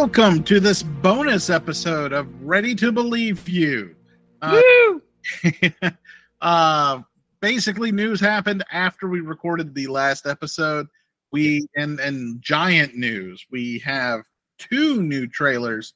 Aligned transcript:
welcome 0.00 0.42
to 0.42 0.60
this 0.60 0.82
bonus 0.82 1.50
episode 1.50 2.14
of 2.14 2.26
Ready 2.40 2.74
to 2.74 2.90
Believe 2.90 3.46
You. 3.46 3.94
Uh, 4.40 4.58
uh, 6.40 7.02
basically, 7.42 7.92
news 7.92 8.18
happened 8.18 8.64
after 8.72 9.08
we 9.08 9.20
recorded 9.20 9.74
the 9.74 9.88
last 9.88 10.26
episode. 10.26 10.86
We 11.32 11.68
and 11.76 12.00
and 12.00 12.40
giant 12.40 12.94
news. 12.96 13.44
We 13.50 13.80
have 13.80 14.22
two 14.58 15.02
new 15.02 15.26
trailers 15.26 15.92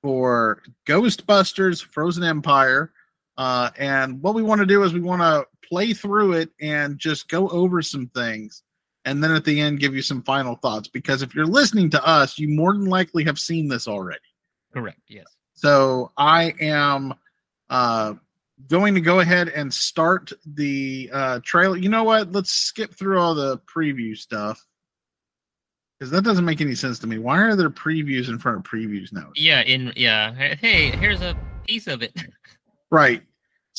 for 0.00 0.62
Ghostbusters: 0.86 1.84
Frozen 1.84 2.22
Empire. 2.22 2.92
Uh, 3.36 3.70
and 3.76 4.22
what 4.22 4.36
we 4.36 4.44
want 4.44 4.60
to 4.60 4.66
do 4.66 4.84
is 4.84 4.94
we 4.94 5.00
want 5.00 5.22
to 5.22 5.44
play 5.68 5.92
through 5.92 6.34
it 6.34 6.50
and 6.60 7.00
just 7.00 7.28
go 7.28 7.48
over 7.48 7.82
some 7.82 8.06
things 8.14 8.62
and 9.10 9.22
then 9.22 9.32
at 9.32 9.44
the 9.44 9.60
end 9.60 9.80
give 9.80 9.94
you 9.94 10.02
some 10.02 10.22
final 10.22 10.54
thoughts 10.56 10.88
because 10.88 11.20
if 11.22 11.34
you're 11.34 11.44
listening 11.46 11.90
to 11.90 12.06
us 12.06 12.38
you 12.38 12.48
more 12.48 12.72
than 12.72 12.86
likely 12.86 13.24
have 13.24 13.38
seen 13.38 13.68
this 13.68 13.88
already 13.88 14.20
Correct. 14.72 15.00
Yes. 15.08 15.26
so 15.52 16.12
i 16.16 16.54
am 16.60 17.12
uh 17.68 18.14
going 18.68 18.94
to 18.94 19.00
go 19.00 19.20
ahead 19.20 19.48
and 19.48 19.72
start 19.72 20.32
the 20.54 21.10
uh 21.12 21.40
trailer 21.42 21.76
you 21.76 21.88
know 21.88 22.04
what 22.04 22.30
let's 22.32 22.52
skip 22.52 22.94
through 22.94 23.18
all 23.18 23.34
the 23.34 23.58
preview 23.60 24.16
stuff 24.16 24.64
because 25.98 26.10
that 26.10 26.22
doesn't 26.22 26.44
make 26.44 26.60
any 26.60 26.74
sense 26.74 26.98
to 26.98 27.06
me 27.06 27.18
why 27.18 27.38
are 27.38 27.56
there 27.56 27.68
previews 27.70 28.28
in 28.28 28.38
front 28.38 28.58
of 28.58 28.62
previews 28.64 29.12
now 29.12 29.30
Yeah. 29.34 29.62
In 29.62 29.92
yeah. 29.96 30.54
Hey, 30.54 30.90
here's 30.90 31.20
a 31.20 31.36
piece 31.66 31.86
of 31.86 32.02
it. 32.02 32.12
Right. 32.92 33.22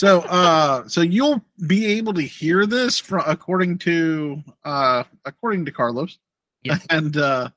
So 0.02 0.22
uh 0.22 0.88
so 0.88 1.02
you'll 1.02 1.46
be 1.68 1.86
able 1.86 2.16
to 2.16 2.24
hear 2.24 2.66
this 2.66 2.98
from 2.98 3.22
according 3.28 3.78
to 3.80 4.42
uh 4.66 5.04
according 5.26 5.64
to 5.66 5.72
Carlos. 5.72 6.18
Yes. 6.64 6.84
And 6.90 7.18
uh 7.18 7.50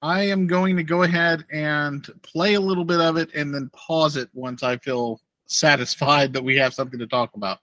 I 0.00 0.22
am 0.22 0.46
going 0.46 0.78
to 0.78 0.82
go 0.82 1.02
ahead 1.02 1.44
and 1.52 2.08
play 2.22 2.54
a 2.54 2.60
little 2.60 2.86
bit 2.86 3.00
of 3.02 3.18
it 3.18 3.28
and 3.34 3.54
then 3.54 3.70
pause 3.74 4.16
it 4.16 4.30
once 4.32 4.62
I 4.62 4.78
feel 4.78 5.20
satisfied 5.48 6.32
that 6.32 6.42
we 6.42 6.56
have 6.56 6.72
something 6.72 6.98
to 6.98 7.06
talk 7.06 7.34
about. 7.34 7.58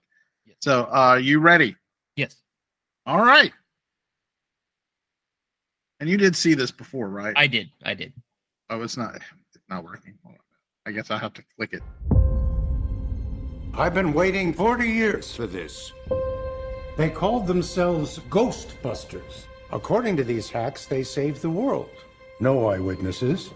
Yes. 0.46 0.58
So 0.60 0.84
uh 0.94 1.18
you 1.20 1.40
ready? 1.40 1.74
Yes. 2.14 2.36
All 3.06 3.20
right. 3.20 3.52
And 5.98 6.08
you 6.08 6.18
did 6.18 6.36
see 6.36 6.54
this 6.54 6.70
before, 6.70 7.08
right? 7.08 7.34
I 7.36 7.48
did. 7.48 7.68
I 7.82 7.94
did. 7.94 8.12
oh, 8.70 8.80
it's 8.80 8.96
not 8.96 9.16
it's 9.16 9.64
not 9.68 9.82
working. 9.82 10.14
I 10.86 10.92
guess 10.92 11.10
I'll 11.10 11.18
have 11.18 11.34
to 11.34 11.42
click 11.56 11.72
it. 11.72 11.82
I've 13.76 13.94
been 13.94 14.12
waiting 14.12 14.52
40 14.52 14.88
years 14.88 15.34
for 15.34 15.46
this. 15.46 15.92
They 16.96 17.10
called 17.10 17.46
themselves 17.46 18.20
Ghostbusters. 18.30 19.44
According 19.72 20.16
to 20.18 20.24
these 20.24 20.48
hacks, 20.48 20.86
they 20.86 21.02
saved 21.02 21.42
the 21.42 21.50
world. 21.50 21.90
No 22.40 22.68
eyewitnesses. 22.68 23.50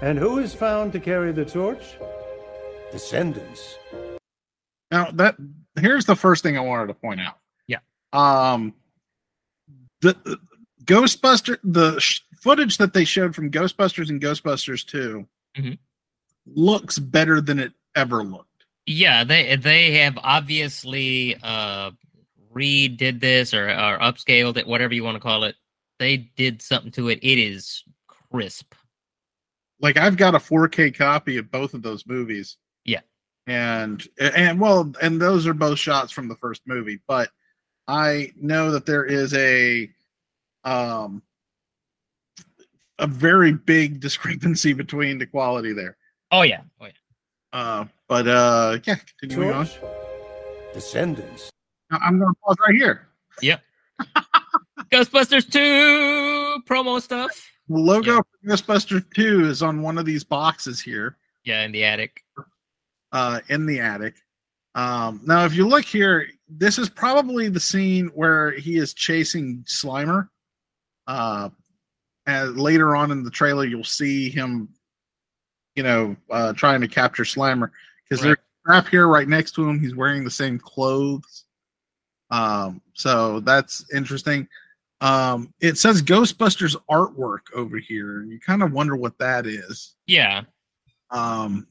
And 0.00 0.18
who 0.18 0.38
is 0.38 0.54
found 0.54 0.92
to 0.92 1.00
carry 1.00 1.32
the 1.32 1.44
torch? 1.44 1.96
Descendants. 2.90 3.76
Now 4.90 5.10
that 5.12 5.36
here's 5.78 6.06
the 6.06 6.16
first 6.16 6.42
thing 6.42 6.56
I 6.56 6.60
wanted 6.60 6.86
to 6.88 6.94
point 6.94 7.20
out. 7.20 7.38
Yeah. 7.66 7.78
Um, 8.12 8.74
the, 10.00 10.16
the 10.24 10.38
Ghostbuster 10.84 11.58
the 11.62 11.98
sh- 12.00 12.22
footage 12.40 12.78
that 12.78 12.92
they 12.94 13.04
showed 13.04 13.34
from 13.34 13.50
Ghostbusters 13.50 14.08
and 14.10 14.20
Ghostbusters 14.20 14.84
2 14.86 15.26
Mhm. 15.56 15.78
looks 16.46 16.98
better 16.98 17.40
than 17.40 17.58
it 17.58 17.72
ever 17.94 18.22
looked. 18.22 18.48
Yeah. 18.86 19.24
They 19.24 19.56
they 19.56 19.92
have 19.98 20.18
obviously 20.18 21.36
uh 21.42 21.92
redid 22.54 23.20
this 23.20 23.54
or 23.54 23.68
or 23.68 23.98
upscaled 23.98 24.56
it, 24.56 24.66
whatever 24.66 24.94
you 24.94 25.04
want 25.04 25.16
to 25.16 25.20
call 25.20 25.44
it. 25.44 25.56
They 25.98 26.16
did 26.16 26.62
something 26.62 26.92
to 26.92 27.08
it. 27.08 27.20
It 27.22 27.38
is 27.38 27.84
crisp. 28.30 28.74
Like 29.80 29.96
I've 29.96 30.16
got 30.16 30.34
a 30.34 30.38
4K 30.38 30.96
copy 30.96 31.36
of 31.36 31.50
both 31.50 31.74
of 31.74 31.82
those 31.82 32.06
movies. 32.06 32.56
Yeah. 32.84 33.00
And 33.46 34.06
and 34.18 34.60
well, 34.60 34.92
and 35.00 35.20
those 35.20 35.46
are 35.46 35.54
both 35.54 35.78
shots 35.78 36.12
from 36.12 36.28
the 36.28 36.36
first 36.36 36.62
movie, 36.66 37.00
but 37.06 37.30
I 37.88 38.32
know 38.36 38.70
that 38.70 38.86
there 38.86 39.04
is 39.04 39.34
a 39.34 39.90
um 40.64 41.22
a 42.98 43.06
very 43.06 43.52
big 43.52 44.00
discrepancy 44.00 44.72
between 44.72 45.18
the 45.18 45.26
quality 45.26 45.72
there. 45.72 45.96
Oh 46.30 46.42
yeah. 46.42 46.62
Oh 46.80 46.86
yeah. 46.86 46.92
Uh, 47.52 47.84
but 48.08 48.26
uh, 48.26 48.78
yeah, 48.84 48.96
continuing 49.20 49.52
on. 49.52 49.68
Descendants. 50.72 51.50
I'm 51.90 52.18
going 52.18 52.32
to 52.32 52.40
pause 52.44 52.56
right 52.66 52.74
here. 52.74 53.08
Yeah. 53.42 53.58
Ghostbusters 54.90 55.50
2 55.50 56.62
promo 56.66 57.00
stuff. 57.00 57.30
The 57.68 57.76
logo 57.78 58.14
Yeah. 58.16 58.20
for 58.20 58.48
Ghostbusters 58.56 59.04
2 59.14 59.46
is 59.48 59.62
on 59.62 59.82
one 59.82 59.98
of 59.98 60.04
these 60.06 60.24
boxes 60.24 60.80
here 60.80 61.16
Yeah, 61.44 61.62
in 61.64 61.72
the 61.72 61.84
attic. 61.84 62.22
uh, 63.12 63.40
in 63.48 63.66
the 63.66 63.80
attic. 63.80 64.14
Um, 64.74 65.20
now, 65.24 65.44
if 65.44 65.54
you 65.54 65.66
look 65.68 65.84
here, 65.84 66.26
this 66.48 66.78
is 66.78 66.88
probably 66.88 67.48
the 67.48 67.60
scene 67.60 68.06
where 68.14 68.52
he 68.52 68.76
is 68.78 68.94
chasing 68.94 69.64
Slimer. 69.66 70.28
Uh, 71.06 71.50
and 72.26 72.58
later 72.58 72.96
on 72.96 73.10
in 73.10 73.22
the 73.22 73.30
trailer, 73.30 73.64
you'll 73.64 73.84
see 73.84 74.30
him, 74.30 74.68
you 75.76 75.82
know, 75.82 76.16
uh, 76.30 76.52
trying 76.52 76.80
to 76.80 76.88
capture 76.88 77.24
Slimer 77.24 77.70
because 78.04 78.22
Right. 78.24 78.28
there's 78.28 78.38
a 78.38 78.68
trap 78.68 78.88
here 78.88 79.06
right 79.08 79.28
next 79.28 79.52
to 79.52 79.68
him. 79.68 79.80
He's 79.80 79.94
wearing 79.94 80.24
the 80.24 80.30
same 80.30 80.58
clothes. 80.58 81.44
Um, 82.30 82.80
so 82.94 83.40
that's 83.40 83.84
interesting. 83.94 84.48
Um, 85.00 85.52
it 85.60 85.78
says 85.78 86.00
Ghostbusters 86.02 86.76
artwork 86.90 87.40
over 87.54 87.78
here, 87.78 88.20
and 88.20 88.30
you 88.30 88.38
kind 88.40 88.62
of 88.62 88.72
wonder 88.72 88.96
what 88.96 89.18
that 89.18 89.46
is. 89.46 89.94
Yeah. 90.06 90.42
Um, 91.10 91.66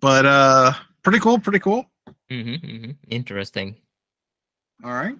but 0.00 0.26
uh, 0.26 0.72
pretty 1.02 1.20
cool, 1.20 1.38
pretty 1.38 1.60
cool. 1.60 1.86
hmm 2.30 2.54
hmm 2.56 2.90
Interesting. 3.08 3.76
All 4.84 4.92
right. 4.92 5.16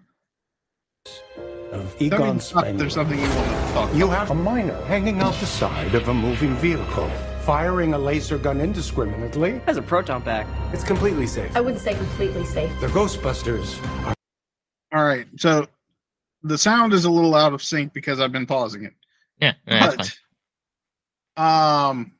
Of 1.72 1.94
Egon 2.00 2.40
Spengler. 2.40 2.72
there's 2.72 2.94
something 2.94 3.18
you 3.18 3.28
want 3.28 3.46
to 3.68 3.72
talk 3.72 3.94
You 3.94 4.06
about. 4.06 4.18
have 4.18 4.30
a 4.30 4.34
miner 4.34 4.80
hanging 4.84 5.20
out 5.20 5.34
the 5.34 5.46
side 5.46 5.94
of 5.94 6.08
a 6.08 6.14
moving 6.14 6.54
vehicle, 6.56 7.10
firing 7.48 7.94
a 7.94 7.98
laser 7.98 8.36
gun 8.36 8.60
indiscriminately. 8.60 9.52
It 9.52 9.62
has 9.62 9.78
a 9.78 9.82
proton 9.82 10.20
pack. 10.20 10.46
It's 10.74 10.84
completely 10.84 11.26
safe. 11.26 11.50
I 11.56 11.62
wouldn't 11.62 11.82
say 11.82 11.94
completely 11.94 12.44
safe. 12.44 12.70
The 12.78 12.88
Ghostbusters 12.88 13.82
are 14.04 14.14
All 14.92 15.06
right. 15.06 15.26
So 15.38 15.66
the 16.42 16.58
sound 16.58 16.92
is 16.92 17.06
a 17.06 17.10
little 17.10 17.34
out 17.34 17.54
of 17.54 17.62
sync 17.62 17.94
because 17.94 18.20
I've 18.20 18.32
been 18.32 18.44
pausing 18.44 18.84
it. 18.84 18.92
Yeah. 19.40 19.54
That's 19.66 19.94
fine. 19.96 20.06
But, 21.36 21.42
um, 21.42 22.12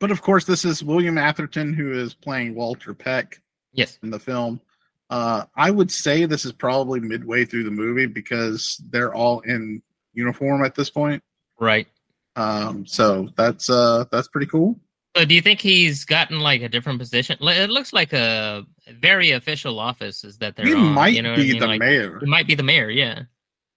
but 0.00 0.10
of 0.10 0.20
course, 0.20 0.44
this 0.44 0.66
is 0.66 0.84
William 0.84 1.16
Atherton 1.16 1.72
who 1.72 1.90
is 1.92 2.12
playing 2.12 2.54
Walter 2.54 2.92
Peck 2.92 3.40
Yes. 3.72 3.98
in 4.02 4.10
the 4.10 4.20
film. 4.20 4.60
Uh, 5.08 5.44
I 5.56 5.70
would 5.70 5.90
say 5.90 6.26
this 6.26 6.44
is 6.44 6.52
probably 6.52 7.00
midway 7.00 7.46
through 7.46 7.64
the 7.64 7.70
movie 7.70 8.04
because 8.04 8.82
they're 8.90 9.14
all 9.14 9.40
in 9.40 9.80
uniform 10.12 10.62
at 10.62 10.74
this 10.74 10.90
point. 10.90 11.22
Right. 11.58 11.88
Um, 12.36 12.86
so 12.86 13.28
that's 13.36 13.70
uh 13.70 14.04
that's 14.10 14.28
pretty 14.28 14.46
cool. 14.46 14.78
So 15.16 15.24
do 15.24 15.34
you 15.34 15.40
think 15.42 15.60
he's 15.60 16.04
gotten 16.04 16.40
like 16.40 16.62
a 16.62 16.68
different 16.68 16.98
position? 16.98 17.36
It 17.40 17.70
looks 17.70 17.92
like 17.92 18.12
a 18.12 18.64
very 18.98 19.30
official 19.30 19.78
office 19.78 20.24
is 20.24 20.38
that 20.38 20.56
they're 20.56 20.66
He 20.66 20.74
on. 20.74 20.92
might 20.92 21.14
you 21.14 21.22
know 21.22 21.30
what 21.30 21.38
I 21.38 21.42
be 21.42 21.50
mean? 21.52 21.60
the 21.60 21.66
Like, 21.68 21.78
mayor, 21.80 22.18
He 22.18 22.26
might 22.26 22.46
be 22.48 22.54
the 22.56 22.64
mayor. 22.64 22.90
Yeah. 22.90 23.22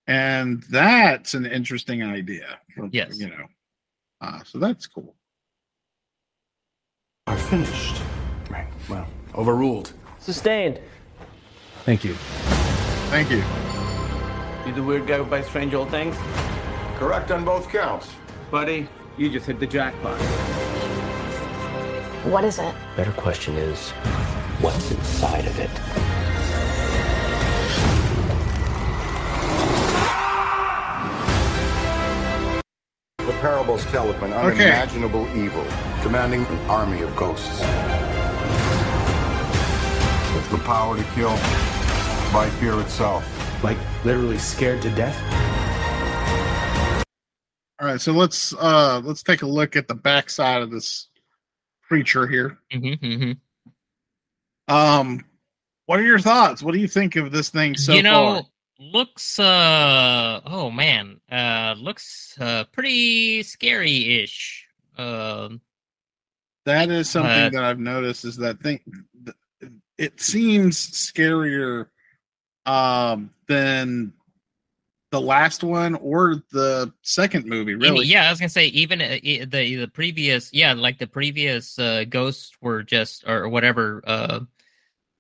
and 0.08 0.64
that's 0.72 1.34
an 1.36 1.46
interesting 1.46 2.02
idea. 2.04 2.58
for- 2.76 2.90
Yes. 2.92 3.20
you 3.20 3.28
know. 3.30 3.46
Uh, 4.22 4.40
so 4.44 4.58
that's 4.58 4.88
cool. 4.88 5.16
are 7.28 7.38
finished. 7.38 8.02
Right. 8.50 8.68
Well, 8.90 9.08
overruled. 9.36 9.94
Sustained. 10.20 10.80
Thank 11.84 12.04
you. 12.04 12.14
Thank 13.12 13.30
you. 13.30 13.44
You 14.66 14.74
the 14.74 14.82
weird 14.84 15.06
guy 15.08 15.18
who 15.18 15.24
buys 15.26 15.46
strange 15.46 15.74
old 15.76 15.90
things? 15.92 16.16
Correct 16.98 17.30
on 17.32 17.46
both 17.46 17.70
counts. 17.70 18.10
Buddy, 18.50 18.88
you 19.18 19.30
just 19.30 19.46
hit 19.46 19.60
the 19.60 19.68
jackpot. 19.68 20.18
What 22.32 22.46
is 22.46 22.60
it? 22.60 22.74
Better 22.96 23.12
question 23.12 23.56
is, 23.56 23.90
what's 24.62 24.90
inside 24.90 25.46
of 25.46 25.60
it? 25.60 25.70
The 33.26 33.34
parables 33.42 33.84
tell 33.88 34.10
of 34.10 34.24
an 34.24 34.32
unimaginable 34.32 35.28
evil 35.36 35.66
commanding 36.02 36.46
an 36.46 36.70
army 36.70 37.02
of 37.02 37.14
ghosts. 37.18 37.60
With 40.34 40.50
the 40.52 40.60
power 40.60 40.96
to 40.96 41.04
kill 41.16 41.36
by 42.32 42.50
fear 42.62 42.80
itself. 42.80 43.26
Like 43.62 43.78
literally 44.06 44.38
scared 44.38 44.82
to 44.84 44.90
death. 44.92 45.18
All 47.80 47.88
right, 47.88 48.02
so 48.02 48.12
let's 48.12 48.54
uh 48.56 49.02
let's 49.04 49.22
take 49.24 49.44
a 49.44 49.48
look 49.48 49.76
at 49.76 49.88
the 49.88 49.94
backside 49.96 50.62
of 50.62 50.72
this 50.72 51.10
creature 51.84 52.28
here. 52.28 52.58
hmm 52.72 52.94
hmm 52.94 53.32
Um, 54.68 55.24
what 55.86 56.00
are 56.00 56.04
your 56.04 56.20
thoughts? 56.20 56.64
What 56.64 56.74
do 56.74 56.80
you 56.80 56.88
think 56.88 57.16
of 57.16 57.32
this 57.32 57.50
thing 57.50 57.76
so 57.78 57.94
you 57.94 58.02
know, 58.04 58.34
far? 58.36 58.44
looks 58.80 59.40
uh 59.40 60.40
oh 60.46 60.70
man 60.70 61.20
uh 61.32 61.74
looks 61.80 62.36
uh 62.40 62.64
pretty 62.72 63.42
scary 63.42 64.22
ish 64.22 64.68
um 65.00 65.62
That 66.66 66.90
is 66.92 67.10
something 67.10 67.32
Uh, 67.32 67.50
that 67.52 67.64
I've 67.64 67.80
noticed 67.80 68.26
is 68.26 68.38
that 68.38 68.60
thing. 68.60 68.80
It 69.98 70.20
seems 70.22 70.78
scarier 70.92 71.88
um, 72.68 73.32
than 73.48 74.14
the 75.12 75.22
last 75.22 75.64
one 75.64 75.96
or 75.96 76.44
the 76.52 76.92
second 77.02 77.46
movie. 77.46 77.76
Really, 77.76 78.06
yeah 78.08 78.28
i 78.28 78.30
was 78.30 78.40
gonna 78.40 78.50
say 78.50 78.68
even 78.68 79.02
uh, 79.02 79.18
the 79.24 79.76
the 79.76 79.88
previous 79.88 80.54
yeah 80.54 80.74
like 80.74 81.00
the 81.00 81.08
previous 81.08 81.80
uh 81.80 82.04
ghosts 82.10 82.52
were 82.62 82.84
just 82.84 83.24
or 83.28 83.48
whatever 83.48 84.02
uh 84.06 84.40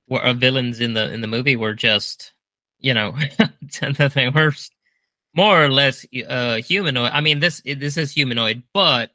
were 0.09 0.23
uh, 0.23 0.33
villains 0.33 0.79
in 0.79 0.93
the 0.93 1.11
in 1.13 1.21
the 1.21 1.27
movie 1.27 1.55
were 1.55 1.73
just 1.73 2.33
you 2.79 2.93
know 2.93 3.15
they 4.13 4.29
were 4.29 4.53
more 5.35 5.63
or 5.63 5.69
less 5.69 6.05
uh 6.27 6.55
humanoid 6.55 7.11
i 7.13 7.21
mean 7.21 7.39
this 7.39 7.61
this 7.61 7.97
is 7.97 8.11
humanoid 8.11 8.63
but 8.73 9.11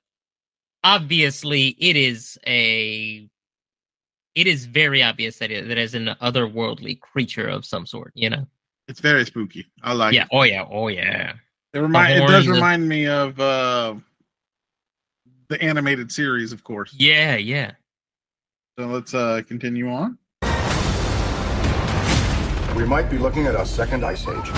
obviously 0.84 1.68
it 1.78 1.96
is 1.96 2.38
a 2.46 3.28
it 4.34 4.46
is 4.46 4.64
very 4.64 5.02
obvious 5.02 5.38
that 5.38 5.50
it, 5.50 5.68
that 5.68 5.78
is 5.78 5.94
an 5.94 6.06
otherworldly 6.22 6.98
creature 7.00 7.48
of 7.48 7.64
some 7.64 7.86
sort 7.86 8.12
you 8.14 8.30
know 8.30 8.46
it's 8.88 9.00
very 9.00 9.24
spooky. 9.24 9.66
I 9.82 9.92
like 9.92 10.14
yeah 10.14 10.22
it. 10.24 10.28
oh 10.32 10.42
yeah 10.42 10.66
oh 10.70 10.88
yeah 10.88 11.34
It 11.72 11.78
remind 11.78 12.14
it 12.14 12.20
does 12.20 12.30
horns, 12.30 12.46
the- 12.46 12.52
remind 12.52 12.88
me 12.88 13.06
of 13.06 13.38
uh, 13.40 13.94
the 15.48 15.60
animated 15.62 16.10
series, 16.12 16.52
of 16.52 16.62
course. 16.64 16.94
yeah 16.98 17.36
yeah 17.36 17.72
So 18.78 18.86
let's 18.86 19.14
uh, 19.14 19.42
continue 19.46 19.88
on. 19.90 20.18
We 22.76 22.86
might 22.86 23.10
be 23.10 23.18
looking 23.18 23.46
at 23.46 23.54
a 23.54 23.66
second 23.66 24.04
ice 24.04 24.26
age. 24.26 24.50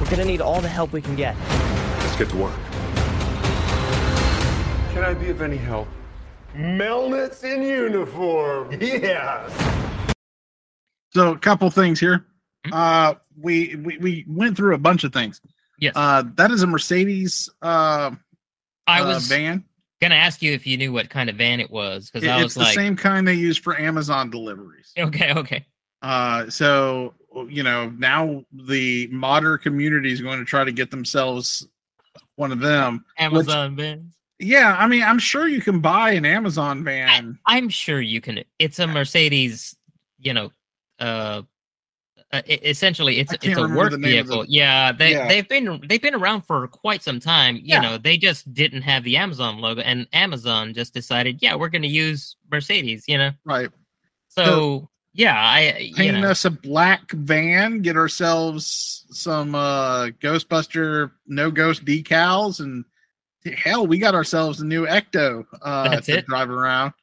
We're 0.00 0.10
gonna 0.10 0.24
need 0.24 0.40
all 0.40 0.60
the 0.60 0.68
help 0.68 0.92
we 0.92 1.00
can 1.02 1.14
get. 1.14 1.36
Let's 2.00 2.16
get 2.16 2.28
to 2.30 2.36
work. 2.36 2.54
Can 4.92 5.04
I 5.04 5.12
be 5.14 5.28
of 5.30 5.42
any 5.42 5.56
help? 5.56 5.88
Melnitz 6.54 7.42
in 7.44 7.62
uniform. 7.62 8.70
Yes. 8.80 9.50
So 11.14 11.32
a 11.32 11.38
couple 11.38 11.70
things 11.70 12.00
here. 12.00 12.26
Mhm. 12.66 12.72
Uh, 12.72 13.14
we, 13.40 13.74
we 13.76 13.98
we 13.98 14.24
went 14.28 14.56
through 14.56 14.74
a 14.74 14.78
bunch 14.78 15.04
of 15.04 15.12
things. 15.12 15.40
yes 15.78 15.92
Uh, 15.96 16.22
that 16.36 16.50
is 16.50 16.62
a 16.62 16.66
Mercedes 16.66 17.48
uh, 17.62 18.10
i 18.86 19.00
uh, 19.00 19.06
was 19.06 19.26
van. 19.28 19.64
gonna 20.00 20.14
ask 20.14 20.40
you 20.42 20.52
if 20.52 20.66
you 20.66 20.76
knew 20.76 20.92
what 20.92 21.10
kind 21.10 21.28
of 21.28 21.36
van 21.36 21.58
it 21.60 21.70
was 21.70 22.10
because 22.10 22.26
It- 22.26 22.30
i 22.30 22.36
it's 22.36 22.44
was 22.44 22.54
the 22.54 22.60
like 22.60 22.74
same 22.74 22.96
kind 22.96 23.26
they 23.26 23.34
use 23.34 23.56
for 23.58 23.78
Amazon 23.78 24.30
deliveries. 24.30 24.92
okay 24.98 25.32
okay 25.34 25.66
Uh, 26.02 26.48
so 26.50 27.14
you 27.48 27.62
know 27.64 27.90
now 27.98 28.44
the 28.52 29.08
modder 29.08 29.58
community 29.58 30.12
is 30.12 30.20
going 30.20 30.38
to 30.38 30.44
try 30.44 30.62
to 30.64 30.72
get 30.72 30.90
themselves 30.90 31.66
one 32.36 32.52
of 32.52 32.60
them. 32.60 33.04
amazon 33.18 33.74
van 33.76 34.10
Yeah, 34.38 34.76
I 34.78 34.86
mean, 34.86 35.02
I'm 35.02 35.18
sure 35.18 35.48
you 35.48 35.60
can 35.60 35.80
buy 35.80 36.10
an 36.12 36.24
Amazon 36.24 36.84
van. 36.84 37.38
i'm 37.46 37.68
sure 37.68 38.00
you 38.00 38.20
can 38.20 38.44
it's 38.58 38.78
a 38.78 38.86
mercedes 38.86 39.76
you 40.18 40.32
know 40.32 40.50
uh 41.00 41.42
uh, 42.32 42.42
essentially 42.48 43.18
it's 43.20 43.32
it's 43.42 43.56
a 43.58 43.68
work 43.68 43.92
of 43.92 44.00
the- 44.00 44.08
vehicle 44.08 44.44
yeah 44.48 44.90
they 44.92 45.12
Yeah. 45.12 45.28
they've 45.28 45.48
been 45.48 45.80
they've 45.88 46.02
been 46.02 46.14
around 46.14 46.42
for 46.42 46.66
quite 46.66 47.02
some 47.02 47.20
time 47.20 47.56
you 47.56 47.62
Yeah. 47.66 47.80
know 47.80 47.98
they 47.98 48.16
just 48.16 48.52
didn't 48.52 48.82
have 48.82 49.04
the 49.04 49.16
amazon 49.16 49.58
logo 49.58 49.80
and 49.82 50.06
amazon 50.12 50.74
just 50.74 50.92
decided 50.94 51.40
yeah 51.42 51.54
we're 51.54 51.68
going 51.68 51.82
to 51.82 51.88
use 51.88 52.36
mercedes 52.50 53.04
you 53.06 53.18
know 53.18 53.30
Right. 53.44 53.70
so 54.28 54.88
yeah 55.12 55.36
i 55.40 55.76
you 55.78 55.94
Paint 55.94 56.20
know, 56.22 56.30
us 56.30 56.44
a 56.44 56.50
black 56.50 57.10
van, 57.12 57.82
get 57.82 57.96
ourselves 57.96 59.04
some 59.10 59.54
uh 59.54 60.06
Ghostbuster 60.20 61.12
no 61.26 61.50
ghost 61.52 61.84
decals, 61.84 62.58
and 62.60 62.84
hell, 63.56 63.86
we 63.86 63.98
got 63.98 64.14
ourselves 64.14 64.60
a 64.60 64.64
new 64.66 64.86
Ecto 64.86 65.44
uh 65.62 65.88
That's 65.90 66.06
to 66.06 66.18
it. 66.18 66.26
drive 66.26 66.50
around. 66.50 66.94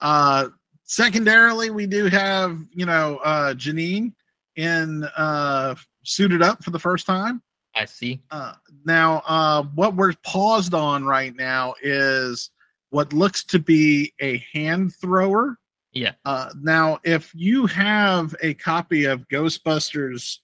Uh 0.00 0.48
secondarily, 0.90 1.70
we 1.70 1.86
do 1.86 2.06
have, 2.06 2.58
you 2.72 2.84
know, 2.84 3.18
uh 3.18 3.54
Janine 3.54 4.12
in 4.56 5.04
uh 5.16 5.76
suited 6.02 6.42
up 6.42 6.62
for 6.64 6.70
the 6.70 6.78
first 6.78 7.06
time. 7.06 7.40
i 7.76 7.84
see 7.84 8.20
Uh, 8.30 8.54
now, 8.84 9.22
uh, 9.26 9.62
what 9.74 9.94
we're 9.94 10.14
paused 10.24 10.74
on 10.74 11.04
right 11.04 11.34
now 11.36 11.74
is 11.82 12.50
what 12.90 13.12
looks 13.12 13.44
to 13.44 13.58
be 13.58 14.12
a 14.20 14.44
hand 14.52 14.92
thrower. 15.00 15.56
Yeah. 15.92 16.12
Uh, 16.24 16.50
now, 16.60 16.98
if 17.04 17.32
you 17.34 17.66
have 17.66 18.34
a 18.42 18.54
copy 18.54 19.04
of 19.04 19.28
Ghostbusters, 19.28 20.38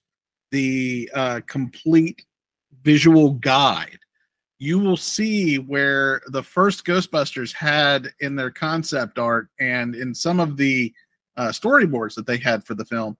the 0.51 1.09
uh, 1.13 1.41
complete 1.47 2.25
visual 2.83 3.31
guide, 3.31 3.99
you 4.59 4.79
will 4.79 4.97
see 4.97 5.57
where 5.59 6.21
the 6.29 6.41
first 6.43 6.85
Ghostbusters 6.85 7.53
had 7.53 8.11
in 8.19 8.35
their 8.35 8.49
concept 8.51 9.19
art 9.19 9.49
and 9.59 9.95
in 9.95 10.13
some 10.15 10.39
of 10.39 10.57
the 10.57 10.93
uh, 11.35 11.49
storyboards 11.49 12.15
that 12.15 12.25
they 12.25 12.37
had 12.37 12.63
for 12.63 12.73
the 12.73 12.85
film 12.85 13.15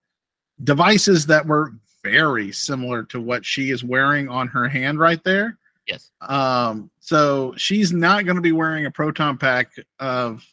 devices 0.64 1.24
that 1.26 1.46
were 1.46 1.72
very 2.02 2.50
similar 2.50 3.04
to 3.04 3.20
what 3.20 3.44
she 3.46 3.70
is 3.70 3.84
wearing 3.84 4.28
on 4.28 4.48
her 4.48 4.68
hand 4.68 4.98
right 4.98 5.22
there. 5.22 5.56
yes 5.86 6.10
Um, 6.22 6.90
so 6.98 7.54
she's 7.56 7.92
not 7.92 8.24
going 8.24 8.34
to 8.36 8.42
be 8.42 8.52
wearing 8.52 8.86
a 8.86 8.90
proton 8.90 9.38
pack 9.38 9.70
of 10.00 10.44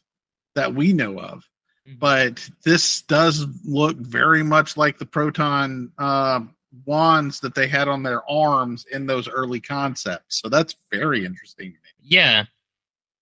that 0.54 0.74
we 0.74 0.94
know 0.94 1.18
of, 1.20 1.44
Mhm. 1.88 2.00
but 2.00 2.50
this 2.64 3.02
does 3.04 3.46
look 3.66 3.98
very 3.98 4.44
much 4.44 4.78
like 4.78 4.98
the 5.00 5.06
proton 5.06 5.92
uh, 5.98 6.42
wands 6.86 7.40
that 7.40 7.56
they 7.56 7.68
had 7.68 7.88
on 7.88 8.04
their 8.04 8.30
arms 8.30 8.86
in 8.92 9.06
those 9.06 9.28
early 9.28 9.60
concepts. 9.60 10.42
So 10.42 10.50
that's 10.50 10.76
very 10.92 11.26
interesting. 11.26 11.72
to 11.72 11.78
me. 11.78 11.90
Yeah. 12.02 12.46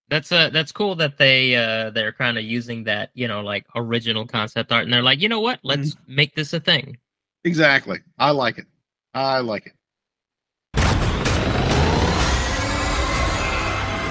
That's 0.09 0.31
uh 0.31 0.49
that's 0.49 0.71
cool 0.71 0.95
that 0.95 1.17
they 1.17 1.55
uh 1.55 1.89
they're 1.89 2.11
kind 2.11 2.37
of 2.37 2.43
using 2.43 2.83
that, 2.83 3.09
you 3.13 3.27
know, 3.27 3.41
like 3.41 3.65
original 3.75 4.27
concept 4.27 4.71
art 4.71 4.83
and 4.83 4.93
they're 4.93 5.01
like, 5.01 5.21
"You 5.21 5.29
know 5.29 5.39
what? 5.39 5.59
Let's 5.63 5.95
make 6.07 6.35
this 6.35 6.53
a 6.53 6.59
thing." 6.59 6.97
Exactly. 7.45 7.99
I 8.19 8.31
like 8.31 8.57
it. 8.59 8.65
I 9.13 9.39
like 9.39 9.67
it. 9.67 9.73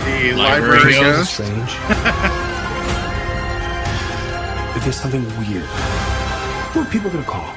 The 0.05 0.33
Library 0.33 0.37
library 0.37 0.93
goes. 0.95 1.17
goes. 1.17 1.31
Strange. 1.31 1.53
if 4.77 4.83
there's 4.83 5.01
something 5.01 5.23
weird, 5.39 5.63
who 6.73 6.81
are 6.81 6.85
people 6.87 7.11
gonna 7.11 7.23
call? 7.25 7.55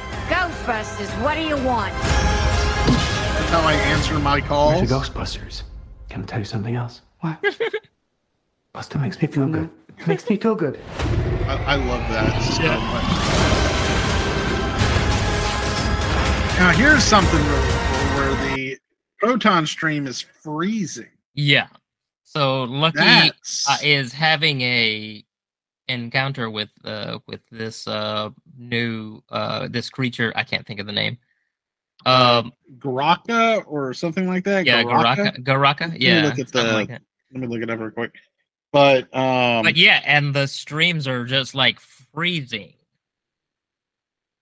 Ghostbusters, 0.66 1.22
what 1.24 1.36
do 1.36 1.42
you 1.42 1.56
want? 1.58 1.94
That's 1.94 3.50
how 3.52 3.62
I 3.62 3.74
answer 3.74 4.18
my 4.18 4.40
We're 4.40 4.48
calls. 4.48 4.82
the 4.82 4.88
Ghostbusters. 4.96 5.62
Can 6.10 6.24
I 6.24 6.26
tell 6.26 6.40
you 6.40 6.46
something 6.46 6.76
else? 6.76 7.02
What? 7.20 7.38
Buster 8.74 8.98
makes 8.98 9.22
me 9.22 9.28
feel 9.28 9.48
good. 9.48 9.70
It 10.00 10.08
makes 10.08 10.28
me 10.28 10.38
feel 10.38 10.56
good. 10.56 10.80
I, 11.48 11.64
I 11.68 11.76
love 11.76 12.02
that 12.10 12.42
so 12.42 12.64
Yeah. 12.64 12.80
much. 12.80 13.04
Now 16.60 16.72
here's 16.72 17.04
something 17.04 17.40
really 17.46 17.70
cool 17.70 18.16
where 18.18 18.56
the 18.56 18.78
proton 19.20 19.68
stream 19.68 20.08
is 20.08 20.20
freezing. 20.22 21.10
Yeah. 21.36 21.68
So 22.24 22.64
Lucky 22.64 22.98
uh, 23.70 23.78
is 23.84 24.12
having 24.14 24.62
a 24.62 25.24
encounter 25.88 26.50
with 26.50 26.70
uh 26.84 27.20
with 27.28 27.42
this 27.52 27.88
uh 27.88 28.32
new 28.58 29.22
uh 29.30 29.68
this 29.70 29.90
creature, 29.90 30.32
I 30.36 30.44
can't 30.44 30.66
think 30.66 30.80
of 30.80 30.86
the 30.86 30.92
name. 30.94 31.18
Um 32.06 32.54
Garraka 32.78 33.64
or 33.68 33.94
something 33.94 34.28
like 34.28 34.44
that. 34.46 34.66
yeah, 34.66 34.84
Garraka 34.84 35.38
Garraka. 35.44 35.92
me 35.92 35.98
Yeah. 36.00 36.26
look 36.26 36.40
at 36.40 36.52
the- 36.52 36.64
like. 36.74 36.90
Let 36.90 37.02
me 37.42 37.48
look 37.48 37.62
it 37.62 37.70
up 37.70 37.80
real 37.80 37.92
quick. 37.92 38.14
But 38.72 39.04
um, 39.16 39.64
but 39.64 39.76
yeah, 39.78 40.02
and 40.06 40.34
the 40.34 40.48
streams 40.48 41.08
are 41.08 41.26
just 41.26 41.56
like 41.56 41.80
freezing. 41.80 42.74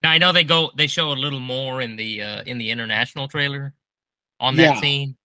Now 0.02 0.12
I 0.12 0.18
know 0.18 0.32
they 0.32 0.44
go 0.44 0.72
they 0.76 0.88
show 0.88 1.12
a 1.12 1.14
little 1.14 1.40
more 1.40 1.82
in 1.82 1.96
the 1.96 2.22
uh 2.22 2.44
in 2.44 2.58
the 2.58 2.70
international 2.72 3.28
trailer 3.28 3.74
on 4.40 4.56
that 4.58 4.76
Yeah. 4.76 4.82
scene. 4.82 5.16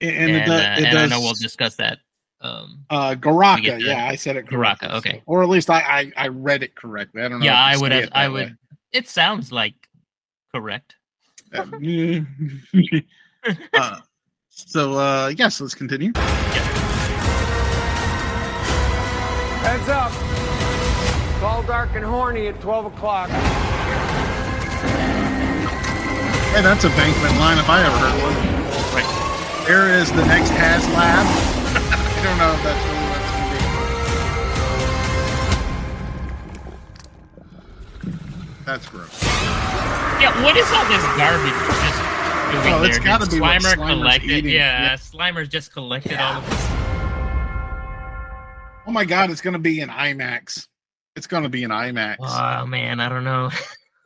and, 0.00 0.10
And, 0.16 0.30
it, 0.36 0.46
does, 0.46 0.60
uh, 0.60 0.74
it 0.78 0.84
and 0.86 0.98
I 0.98 1.06
know 1.06 1.20
we'll 1.20 1.34
discuss 1.34 1.76
that. 1.76 1.98
Um 2.42 2.84
uh, 2.90 3.14
Garraka. 3.14 3.76
the- 3.78 3.82
Yeah, 3.82 4.06
I 4.06 4.16
said 4.16 4.36
it 4.36 4.46
Garraka, 4.46 4.92
okay. 4.94 5.16
So- 5.18 5.22
or 5.26 5.42
at 5.42 5.48
least 5.48 5.70
I, 5.70 5.80
I 5.80 6.12
I 6.16 6.28
read 6.28 6.62
it 6.62 6.74
correctly. 6.74 7.22
I 7.22 7.28
don't 7.28 7.40
know. 7.40 7.46
yeah, 7.46 7.58
I 7.58 7.76
would 7.78 7.92
have 7.92 8.08
I 8.12 8.24
that 8.24 8.32
would 8.32 8.46
way. 8.48 8.54
it 8.92 9.08
sounds 9.08 9.50
like 9.52 9.74
correct. 10.54 10.96
uh, 11.54 11.64
so 14.48 14.94
uh, 14.98 15.32
yes, 15.36 15.60
let's 15.60 15.74
continue. 15.74 16.12
Yeah. 16.14 16.22
Heads 19.62 19.88
up. 19.88 20.12
It's 21.34 21.42
all 21.42 21.62
dark 21.62 21.90
and 21.94 22.04
horny 22.04 22.46
at 22.48 22.60
12 22.60 22.86
o'clock. 22.86 23.28
Hey, 26.50 26.62
that's 26.62 26.84
a 26.84 26.88
Venkman 26.90 27.38
line 27.38 27.58
if 27.58 27.68
I 27.68 27.82
ever 27.84 27.96
heard 27.98 28.22
one. 28.22 28.34
Right. 28.94 29.06
There 29.66 29.88
is 29.88 30.10
the 30.12 30.24
next 30.26 30.50
Has 30.50 30.86
Don't 32.22 32.38
know 32.38 32.52
if 32.52 32.62
that's 32.62 32.84
really 32.86 33.04
what 33.10 33.18
it's 33.20 33.30
going 33.32 33.48
to 33.50 33.56
be. 38.46 38.64
That's 38.64 38.86
gross. 38.88 39.22
Yeah, 40.20 40.42
what 40.44 40.56
is 40.56 40.70
all 40.70 40.84
this 40.86 41.02
garbage? 41.18 41.52
Just 42.52 42.62
doing 42.62 42.74
Oh, 42.74 42.82
it's 42.84 42.96
there? 42.98 43.04
gotta 43.04 43.24
Did 43.26 43.30
be 43.32 43.40
Slimer 43.40 43.60
Slimer's 43.60 43.74
collected. 43.74 44.30
eating. 44.30 44.52
Yeah, 44.54 44.82
Yeah. 44.82 44.94
Slimer's 44.94 45.48
just 45.48 45.72
collected 45.72 46.18
all 46.20 46.34
of 46.38 46.48
this. 46.48 46.66
Oh 48.86 48.90
my 48.92 49.04
god, 49.04 49.30
it's 49.30 49.40
gonna 49.40 49.58
be 49.58 49.80
an 49.80 49.88
IMAX. 49.88 50.68
It's 51.16 51.26
gonna 51.26 51.48
be 51.48 51.64
an 51.64 51.70
IMAX. 51.70 52.16
Oh 52.20 52.66
man, 52.66 53.00
I 53.00 53.08
don't 53.08 53.24
know. 53.24 53.50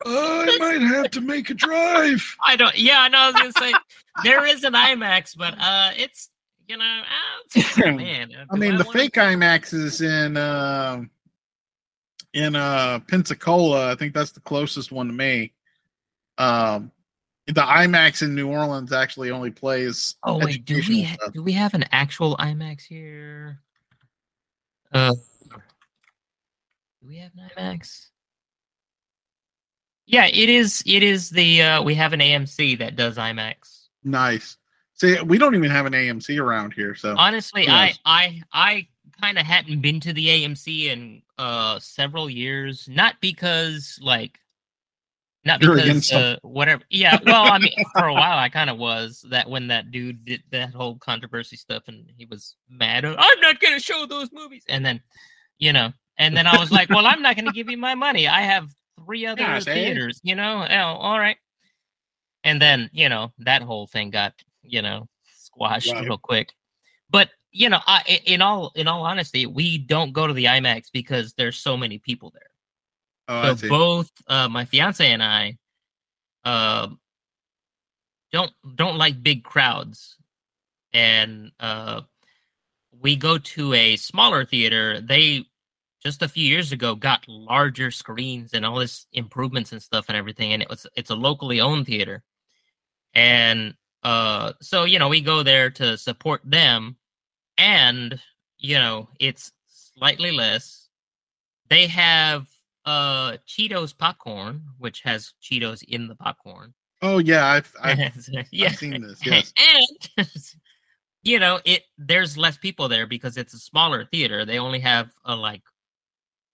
I 0.05 0.57
might 0.59 0.81
have 0.81 1.11
to 1.11 1.21
make 1.21 1.49
a 1.49 1.53
drive. 1.53 2.23
I 2.45 2.55
don't. 2.55 2.75
Yeah, 2.77 2.99
I 3.01 3.09
know. 3.09 3.17
I 3.19 3.31
was 3.31 3.35
gonna 3.41 3.51
say 3.59 3.73
there 4.23 4.45
is 4.45 4.63
an 4.63 4.73
IMAX, 4.73 5.35
but 5.37 5.55
uh, 5.59 5.91
it's 5.97 6.29
you 6.67 6.77
know, 6.77 7.01
uh, 7.55 7.91
man. 7.91 8.31
uh, 8.35 8.45
I 8.51 8.57
mean, 8.57 8.77
the 8.77 8.83
wanna- 8.83 8.99
fake 8.99 9.13
IMAX 9.13 9.73
is 9.73 10.01
in 10.01 10.37
uh, 10.37 11.01
in 12.33 12.55
uh, 12.55 12.99
Pensacola. 13.07 13.91
I 13.91 13.95
think 13.95 14.13
that's 14.13 14.31
the 14.31 14.41
closest 14.41 14.91
one 14.91 15.07
to 15.07 15.13
me. 15.13 15.53
Um, 16.37 16.91
the 17.47 17.61
IMAX 17.61 18.21
in 18.21 18.35
New 18.35 18.49
Orleans 18.49 18.91
actually 18.91 19.31
only 19.31 19.51
plays. 19.51 20.15
Oh 20.23 20.37
wait, 20.37 20.65
do 20.65 20.81
we 20.87 21.03
ha- 21.03 21.29
do 21.33 21.41
we 21.41 21.53
have 21.53 21.73
an 21.73 21.85
actual 21.91 22.35
IMAX 22.37 22.81
here? 22.81 23.61
Uh, 24.93 25.13
do 25.51 27.07
we 27.07 27.17
have 27.17 27.31
an 27.37 27.49
IMAX? 27.57 28.07
Yeah, 30.05 30.25
it 30.25 30.49
is. 30.49 30.83
It 30.85 31.03
is 31.03 31.29
the 31.29 31.61
uh, 31.61 31.83
we 31.83 31.95
have 31.95 32.13
an 32.13 32.19
AMC 32.19 32.79
that 32.79 32.95
does 32.95 33.17
IMAX. 33.17 33.87
Nice. 34.03 34.57
See, 34.97 35.21
we 35.21 35.37
don't 35.37 35.53
even 35.53 35.69
have 35.69 35.85
an 35.85 35.93
AMC 35.93 36.41
around 36.41 36.73
here, 36.73 36.95
so 36.95 37.15
Honestly, 37.17 37.67
I 37.69 37.93
I 38.03 38.41
I 38.51 38.87
kind 39.21 39.37
of 39.37 39.45
hadn't 39.45 39.81
been 39.81 39.99
to 40.01 40.13
the 40.13 40.27
AMC 40.27 40.85
in 40.85 41.21
uh 41.37 41.77
several 41.79 42.27
years. 42.29 42.89
Not 42.89 43.15
because 43.21 43.99
like, 44.01 44.39
not 45.45 45.61
You're 45.61 45.75
because 45.75 46.11
uh, 46.11 46.37
whatever. 46.41 46.81
Yeah, 46.89 47.19
well, 47.23 47.43
I 47.45 47.59
mean, 47.59 47.73
for 47.93 48.07
a 48.07 48.13
while 48.13 48.39
I 48.39 48.49
kind 48.49 48.71
of 48.71 48.77
was 48.79 49.23
that 49.29 49.47
when 49.47 49.67
that 49.67 49.91
dude 49.91 50.25
did 50.25 50.41
that 50.51 50.73
whole 50.73 50.97
controversy 50.97 51.57
stuff, 51.57 51.83
and 51.87 52.11
he 52.17 52.25
was 52.25 52.55
mad. 52.67 53.05
"Oh, 53.05 53.15
I'm 53.17 53.39
not 53.39 53.59
gonna 53.59 53.79
show 53.79 54.07
those 54.07 54.31
movies, 54.31 54.63
and 54.67 54.83
then, 54.83 54.99
you 55.59 55.73
know, 55.73 55.93
and 56.17 56.35
then 56.35 56.47
I 56.47 56.57
was 56.57 56.71
like, 56.71 56.89
well, 56.89 57.05
I'm 57.05 57.21
not 57.21 57.35
gonna 57.35 57.51
give 57.51 57.69
you 57.69 57.77
my 57.77 57.93
money. 57.93 58.27
I 58.27 58.41
have 58.41 58.71
three 59.05 59.25
other 59.27 59.43
Yeah, 59.43 59.59
theaters, 59.59 60.19
you 60.23 60.33
know. 60.33 60.65
Oh, 60.67 60.75
all 60.75 61.19
right. 61.19 61.37
And 62.43 62.59
then 62.59 62.89
you 62.93 63.09
know 63.09 63.31
that 63.39 63.61
whole 63.61 63.85
thing 63.85 64.09
got 64.09 64.33
you 64.67 64.81
know 64.81 65.07
squashed 65.35 65.91
Right. 65.91 66.03
real 66.03 66.17
quick. 66.17 66.53
But 67.09 67.29
you 67.51 67.69
know, 67.69 67.79
I, 67.87 68.21
in 68.25 68.41
all 68.41 68.71
in 68.75 68.87
all 68.87 69.03
honesty, 69.03 69.45
we 69.45 69.77
don't 69.77 70.13
go 70.13 70.27
to 70.27 70.33
the 70.33 70.45
IMAX 70.45 70.91
because 70.91 71.33
there's 71.33 71.57
so 71.57 71.77
many 71.77 71.97
people 71.97 72.31
there. 72.31 72.49
oh, 73.29 73.37
I 73.39 73.49
so 73.49 73.55
see. 73.55 73.69
both 73.69 74.11
uh, 74.27 74.49
my 74.49 74.65
fiance 74.65 75.09
and 75.09 75.23
I 75.23 75.57
uh, 76.43 76.87
don't 78.31 78.51
don't 78.75 78.97
like 78.97 79.23
big 79.23 79.43
crowds, 79.43 80.17
and 80.93 81.51
uh, 81.59 82.01
we 83.01 83.15
go 83.15 83.37
to 83.37 83.73
a 83.73 83.95
smaller 83.95 84.45
theater. 84.45 85.01
They 85.01 85.45
just 86.03 86.21
a 86.21 86.27
few 86.27 86.45
years 86.45 86.71
ago 86.71 86.95
got 86.95 87.27
larger 87.27 87.89
screens 87.89 88.53
and 88.53 88.65
all 88.65 88.75
this 88.77 89.07
improvements 89.13 89.71
and 89.71 89.81
stuff 89.81 90.05
and 90.09 90.17
everything, 90.17 90.53
and 90.53 90.61
it 90.61 90.69
was 90.69 90.85
it's 90.95 91.09
a 91.09 91.15
locally 91.15 91.59
owned 91.59 91.85
theater, 91.85 92.23
and 93.13 93.73
uh, 94.03 94.53
so 94.61 94.83
you 94.83 94.99
know 94.99 95.09
we 95.09 95.21
go 95.21 95.43
there 95.43 95.69
to 95.71 95.97
support 95.97 96.41
them, 96.43 96.97
and 97.57 98.19
you 98.57 98.75
know 98.75 99.09
it's 99.19 99.51
slightly 99.67 100.31
less. 100.31 100.87
They 101.69 101.87
have 101.87 102.47
uh 102.85 103.37
Cheetos 103.47 103.97
popcorn, 103.97 104.63
which 104.77 105.01
has 105.01 105.33
Cheetos 105.41 105.83
in 105.83 106.07
the 106.07 106.15
popcorn. 106.15 106.73
Oh 107.01 107.19
yeah, 107.19 107.45
I've 107.45 107.73
I've, 107.81 107.99
yeah. 108.51 108.67
I've 108.67 108.75
seen 108.75 109.01
this. 109.01 109.19
Yes. 109.25 109.53
and 110.17 110.27
you 111.23 111.39
know, 111.39 111.59
it 111.65 111.83
there's 111.97 112.37
less 112.37 112.57
people 112.57 112.87
there 112.87 113.07
because 113.07 113.37
it's 113.37 113.53
a 113.53 113.59
smaller 113.59 114.05
theater. 114.05 114.45
They 114.45 114.59
only 114.59 114.79
have 114.79 115.11
uh, 115.25 115.35
like 115.35 115.63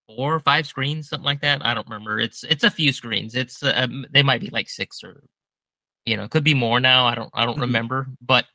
four 0.07 0.33
or 0.33 0.39
five 0.39 0.67
screens, 0.67 1.09
something 1.09 1.25
like 1.25 1.41
that. 1.41 1.65
I 1.65 1.73
don't 1.73 1.87
remember. 1.87 2.19
It's 2.19 2.43
it's 2.43 2.63
a 2.63 2.71
few 2.71 2.91
screens. 2.91 3.35
It's 3.35 3.61
uh, 3.63 3.73
um, 3.75 4.05
they 4.11 4.23
might 4.23 4.41
be 4.41 4.49
like 4.49 4.69
six 4.69 5.03
or 5.03 5.23
you 6.05 6.17
know, 6.17 6.23
it 6.23 6.31
could 6.31 6.43
be 6.43 6.53
more 6.53 6.79
now. 6.79 7.05
I 7.05 7.15
don't 7.15 7.29
I 7.33 7.45
don't 7.45 7.57
Mhm. 7.57 7.61
remember, 7.61 8.07
but 8.21 8.45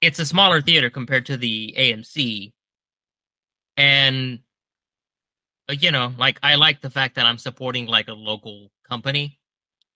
it's 0.00 0.18
a 0.18 0.26
smaller 0.26 0.60
theater 0.60 0.90
compared 0.90 1.26
to 1.26 1.36
the 1.36 1.74
AMC. 1.76 2.52
And 3.76 4.40
uh, 5.68 5.74
you 5.78 5.90
know, 5.90 6.14
like 6.18 6.38
I 6.42 6.54
like 6.56 6.80
the 6.80 6.90
fact 6.90 7.14
that 7.16 7.26
I'm 7.26 7.38
supporting 7.38 7.86
like 7.86 8.08
a 8.08 8.12
local 8.14 8.70
company. 8.88 9.38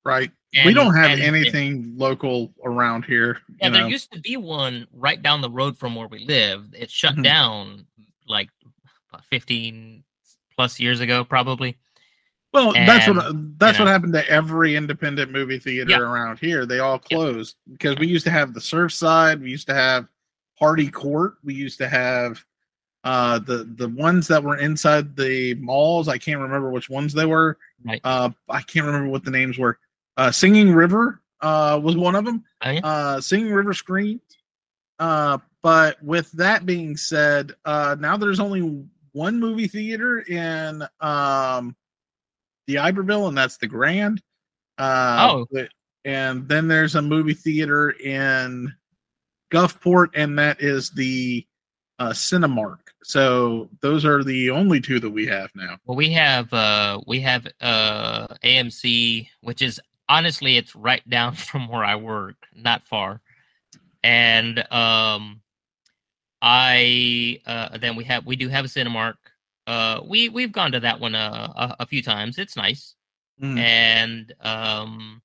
Right. 0.04 0.30
we 0.66 0.74
don't 0.74 0.94
have 0.94 1.12
and- 1.12 1.22
anything 1.22 1.94
local 1.96 2.52
around 2.64 3.04
here. 3.04 3.40
Yeah, 3.60 3.70
there 3.70 3.88
used 3.88 4.12
to 4.12 4.20
be 4.20 4.36
one 4.36 4.86
right 4.92 5.20
down 5.22 5.40
the 5.40 5.48
road 5.50 5.78
from 5.78 5.94
where 5.94 6.08
we 6.08 6.26
live. 6.26 6.74
It 6.74 6.90
shut 6.90 7.14
Mhm. 7.14 7.22
down 7.22 7.86
like 8.26 8.50
15 9.30 10.04
plus 10.56 10.78
years 10.80 11.00
ago, 11.00 11.24
probably. 11.24 11.78
Well, 12.52 12.72
that's 12.72 13.08
what 13.08 13.58
that's 13.58 13.78
you 13.78 13.84
what 13.84 13.90
happened 13.90 14.12
to 14.12 14.28
every 14.28 14.76
independent 14.76 15.30
movie 15.30 15.58
theater 15.58 15.90
Yeah. 15.90 15.98
around 16.00 16.38
here. 16.38 16.66
They 16.66 16.80
all 16.80 16.98
closed 16.98 17.56
because 17.72 17.98
we 17.98 18.06
used 18.06 18.24
to 18.26 18.30
have 18.30 18.52
the 18.52 18.60
Surfside, 18.60 19.40
we 19.40 19.50
used 19.50 19.66
to 19.68 19.74
have 19.74 20.06
Hardy 20.58 20.90
Court, 20.90 21.34
we 21.42 21.54
used 21.54 21.78
to 21.78 21.88
have 21.88 22.44
uh 23.04 23.38
the 23.40 23.64
the 23.76 23.88
ones 23.88 24.28
that 24.28 24.42
were 24.42 24.58
inside 24.58 25.16
the 25.16 25.54
malls. 25.54 26.08
I 26.08 26.18
can't 26.18 26.40
remember 26.40 26.70
which 26.70 26.90
ones 26.90 27.12
they 27.12 27.26
were. 27.26 27.58
Right. 27.84 28.00
Uh, 28.04 28.30
I 28.48 28.60
can't 28.62 28.86
remember 28.86 29.08
what 29.08 29.24
the 29.24 29.30
names 29.30 29.58
were. 29.58 29.78
Uh, 30.16 30.30
Singing 30.30 30.72
River 30.74 31.20
uh 31.40 31.80
was 31.82 31.96
one 31.96 32.14
of 32.14 32.24
them. 32.24 32.44
Oh, 32.64 32.70
yeah? 32.70 32.80
Uh, 32.84 33.20
Singing 33.20 33.52
River 33.52 33.72
Screens. 33.74 34.20
Uh, 34.98 35.38
but 35.62 36.00
with 36.02 36.30
that 36.32 36.66
being 36.66 36.96
said, 36.96 37.54
uh, 37.64 37.96
now 37.98 38.16
there's 38.16 38.40
only 38.40 38.84
one 39.12 39.40
movie 39.40 39.66
theater 39.68 40.20
in 40.20 40.82
um 41.00 41.74
D'Iberville, 42.66 43.28
and 43.28 43.36
that's 43.36 43.56
the 43.58 43.66
Grand. 43.66 44.22
Uh, 44.78 45.28
Oh. 45.30 45.46
but- 45.50 45.68
and 46.04 46.48
then 46.48 46.66
there's 46.66 46.96
a 46.96 47.02
movie 47.02 47.34
theater 47.34 47.90
in 47.90 48.74
Gulfport, 49.52 50.08
and 50.14 50.36
that 50.38 50.60
is 50.60 50.90
the 50.90 51.46
uh, 52.00 52.10
Cinemark. 52.10 52.78
So 53.04 53.68
those 53.80 54.04
are 54.04 54.24
the 54.24 54.50
only 54.50 54.80
two 54.80 54.98
that 54.98 55.10
we 55.10 55.26
have 55.26 55.50
now. 55.54 55.76
Well, 55.84 55.96
we 55.96 56.10
have 56.12 56.52
uh 56.52 57.00
we 57.06 57.20
have 57.20 57.46
uh 57.60 58.26
AMC, 58.42 59.28
which 59.42 59.62
is 59.62 59.80
honestly 60.08 60.56
it's 60.56 60.74
right 60.74 61.08
down 61.08 61.34
from 61.36 61.68
where 61.68 61.84
I 61.84 61.94
work, 61.94 62.34
not 62.56 62.84
far. 62.84 63.20
And 64.02 64.58
um 64.72 65.42
I 66.40 67.40
uh 67.46 67.78
then 67.78 67.94
we 67.94 68.04
have 68.04 68.26
we 68.26 68.34
do 68.36 68.48
have 68.48 68.64
a 68.64 68.68
Cinemark. 68.68 69.14
Uh 69.72 70.00
we 70.12 70.28
we've 70.28 70.52
gone 70.52 70.72
to 70.72 70.80
that 70.80 71.00
one 71.00 71.14
uh, 71.14 71.52
a, 71.56 71.76
a 71.80 71.86
few 71.86 72.02
times. 72.02 72.38
It's 72.38 72.56
nice. 72.56 72.94
Mm. 73.42 73.58
and 73.58 74.34
um 74.40 75.22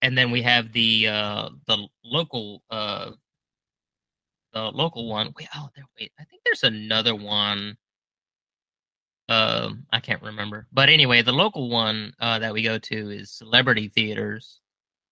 and 0.00 0.16
then 0.16 0.30
we 0.30 0.40
have 0.42 0.72
the 0.72 1.08
uh 1.08 1.48
the 1.66 1.76
local 2.04 2.62
uh 2.70 3.10
the 4.54 4.62
local 4.70 5.08
one 5.08 5.34
wait 5.36 5.48
oh 5.56 5.68
there 5.74 5.84
wait 5.98 6.12
i 6.20 6.24
think 6.24 6.40
there's 6.44 6.62
another 6.62 7.14
one 7.14 7.76
um 9.28 9.84
i 9.92 10.00
can't 10.00 10.22
remember 10.22 10.66
but 10.72 10.88
anyway 10.88 11.22
the 11.22 11.32
local 11.44 11.68
one 11.68 12.14
uh 12.20 12.38
that 12.38 12.52
we 12.54 12.62
go 12.62 12.78
to 12.78 13.10
is 13.10 13.30
celebrity 13.30 13.88
theaters 13.88 14.60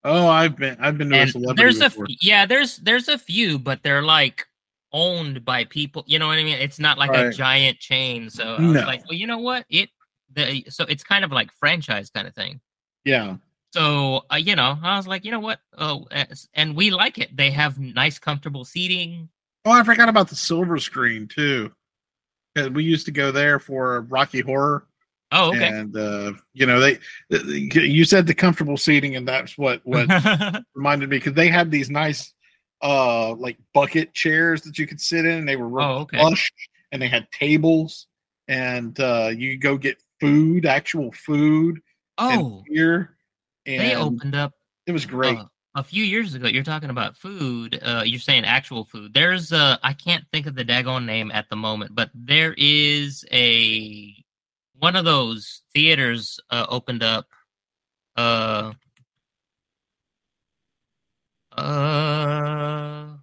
Oh, 0.05 0.29
I've 0.29 0.57
been 0.57 0.77
I've 0.81 0.97
been 0.97 1.11
to 1.11 1.23
a 1.23 1.27
celebrity 1.27 1.61
there's 1.63 1.81
a 1.83 1.91
before. 1.91 2.07
yeah 2.23 2.47
there's 2.47 2.77
there's 2.79 3.09
a 3.09 3.19
few 3.19 3.59
but 3.59 3.83
they're 3.83 4.07
like 4.19 4.47
owned 4.93 5.45
by 5.45 5.65
people 5.65 6.03
you 6.07 6.19
know 6.19 6.27
what 6.27 6.39
i 6.39 6.43
mean 6.45 6.57
it's 6.59 6.79
not 6.79 6.97
like 6.99 7.11
a 7.11 7.31
giant 7.31 7.79
chain 7.79 8.31
so 8.31 8.55
i 8.57 8.61
was 8.63 8.75
No. 8.75 8.81
like 8.87 9.03
well 9.09 9.17
you 9.19 9.27
know 9.27 9.39
what 9.39 9.65
it 9.69 9.91
the 10.33 10.65
so 10.69 10.85
it's 10.89 11.05
kind 11.05 11.25
of 11.25 11.33
like 11.33 11.53
franchise 11.53 12.11
kind 12.11 12.27
of 12.27 12.35
thing 12.35 12.61
yeah. 13.05 13.37
so 13.73 14.25
uh, 14.33 14.37
you 14.37 14.57
know 14.57 14.79
i 14.83 14.97
was 14.97 15.07
like 15.07 15.25
you 15.25 15.31
know 15.31 15.41
what 15.41 15.61
oh 15.77 16.07
and 16.55 16.75
we 16.77 16.91
like 16.91 17.19
it 17.19 17.37
they 17.37 17.51
have 17.51 17.79
nice 17.79 18.19
comfortable 18.19 18.65
seating 18.65 19.29
Oh, 19.65 19.73
I 19.73 19.83
forgot 19.83 20.09
about 20.09 20.29
the 20.31 20.37
silver 20.37 20.79
screen 20.79 21.27
too. 21.29 21.71
'Cause 22.57 22.71
we 22.71 22.85
used 22.85 23.05
to 23.07 23.13
go 23.13 23.31
there 23.31 23.59
for 23.59 24.01
Rocky 24.03 24.41
Horror. 24.41 24.87
oh 25.33 25.49
okay 25.51 25.69
And 25.69 25.95
uh, 25.95 26.33
you 26.55 26.65
know, 26.65 26.81
they 26.81 26.99
you 27.29 28.05
said 28.07 28.27
the 28.27 28.35
comfortable 28.35 28.79
seating, 28.79 29.17
and 29.17 29.29
that's 29.29 29.59
what 29.59 29.83
what 29.85 30.07
reminded 30.75 31.11
me 31.11 31.19
because 31.19 31.35
they 31.35 31.49
had 31.49 31.71
these 31.71 31.91
nice 31.91 32.33
uh 32.83 33.35
like 33.35 33.59
bucket 33.75 34.15
chairs 34.15 34.63
that 34.63 34.79
you 34.79 34.87
could 34.87 35.01
sit 35.01 35.25
in, 35.25 35.39
and 35.39 35.49
they 35.49 35.57
were 35.57 35.81
Oh, 35.81 35.99
okay. 36.01 36.19
plush, 36.19 36.53
and 36.93 37.01
they 37.03 37.09
had 37.09 37.31
tables, 37.33 38.07
and 38.49 38.99
uh 39.01 39.31
you 39.35 39.53
could 39.55 39.63
go 39.63 39.77
get 39.77 40.03
food, 40.21 40.67
actual 40.67 41.13
food, 41.13 41.81
oh 42.19 42.31
and 42.31 42.65
beer, 42.73 43.17
they 43.67 43.95
opened 43.95 44.35
up 44.35 44.53
it 44.87 44.93
was 44.93 45.05
great. 45.07 45.39
uh, 45.39 45.45
a 45.75 45.83
few 45.85 46.03
years 46.03 46.35
ago 46.35 46.49
you're 46.49 46.65
talking 46.65 46.91
about 46.91 47.17
food 47.17 47.79
uh 47.85 48.03
you're 48.05 48.19
saying 48.19 48.45
actual 48.45 48.85
food 48.85 49.13
there's 49.15 49.53
uh 49.53 49.77
i 49.83 49.93
can't 49.93 50.25
think 50.33 50.47
of 50.47 50.55
the 50.57 50.65
daggone 50.65 51.05
name 51.05 51.31
at 51.31 51.49
the 51.51 51.55
moment 51.57 51.95
but 51.95 52.11
there 52.15 52.55
is 52.57 53.25
a 53.31 54.13
one 54.79 54.97
of 54.97 55.05
those 55.05 55.63
theaters 55.75 56.41
uh, 56.51 56.65
opened 56.69 57.03
up 57.03 57.27
uh 58.17 58.73
uh 61.59 63.17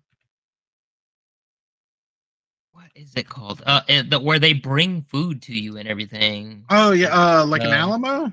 what 2.71 2.85
is 2.95 3.13
it 3.15 3.27
called? 3.29 3.61
Uh, 3.65 3.81
the, 3.87 4.19
where 4.19 4.39
they 4.39 4.53
bring 4.53 5.01
food 5.01 5.41
to 5.43 5.53
you 5.53 5.77
and 5.77 5.87
everything. 5.87 6.65
Oh 6.69 6.91
yeah, 6.91 7.07
uh, 7.07 7.45
like 7.45 7.63
an 7.63 7.71
Uh, 7.71 7.75
Alamo. 7.75 8.31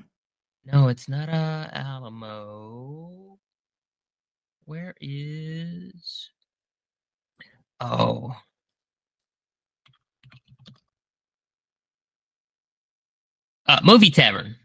No, 0.65 0.87
it's 0.87 1.09
not 1.09 1.29
a 1.29 1.69
Alamo. 1.73 3.39
Where 4.65 4.95
is? 5.01 6.29
Oh. 7.81 8.35
Uh, 13.65 13.79
movie 13.83 14.09
tavern. 14.09 14.55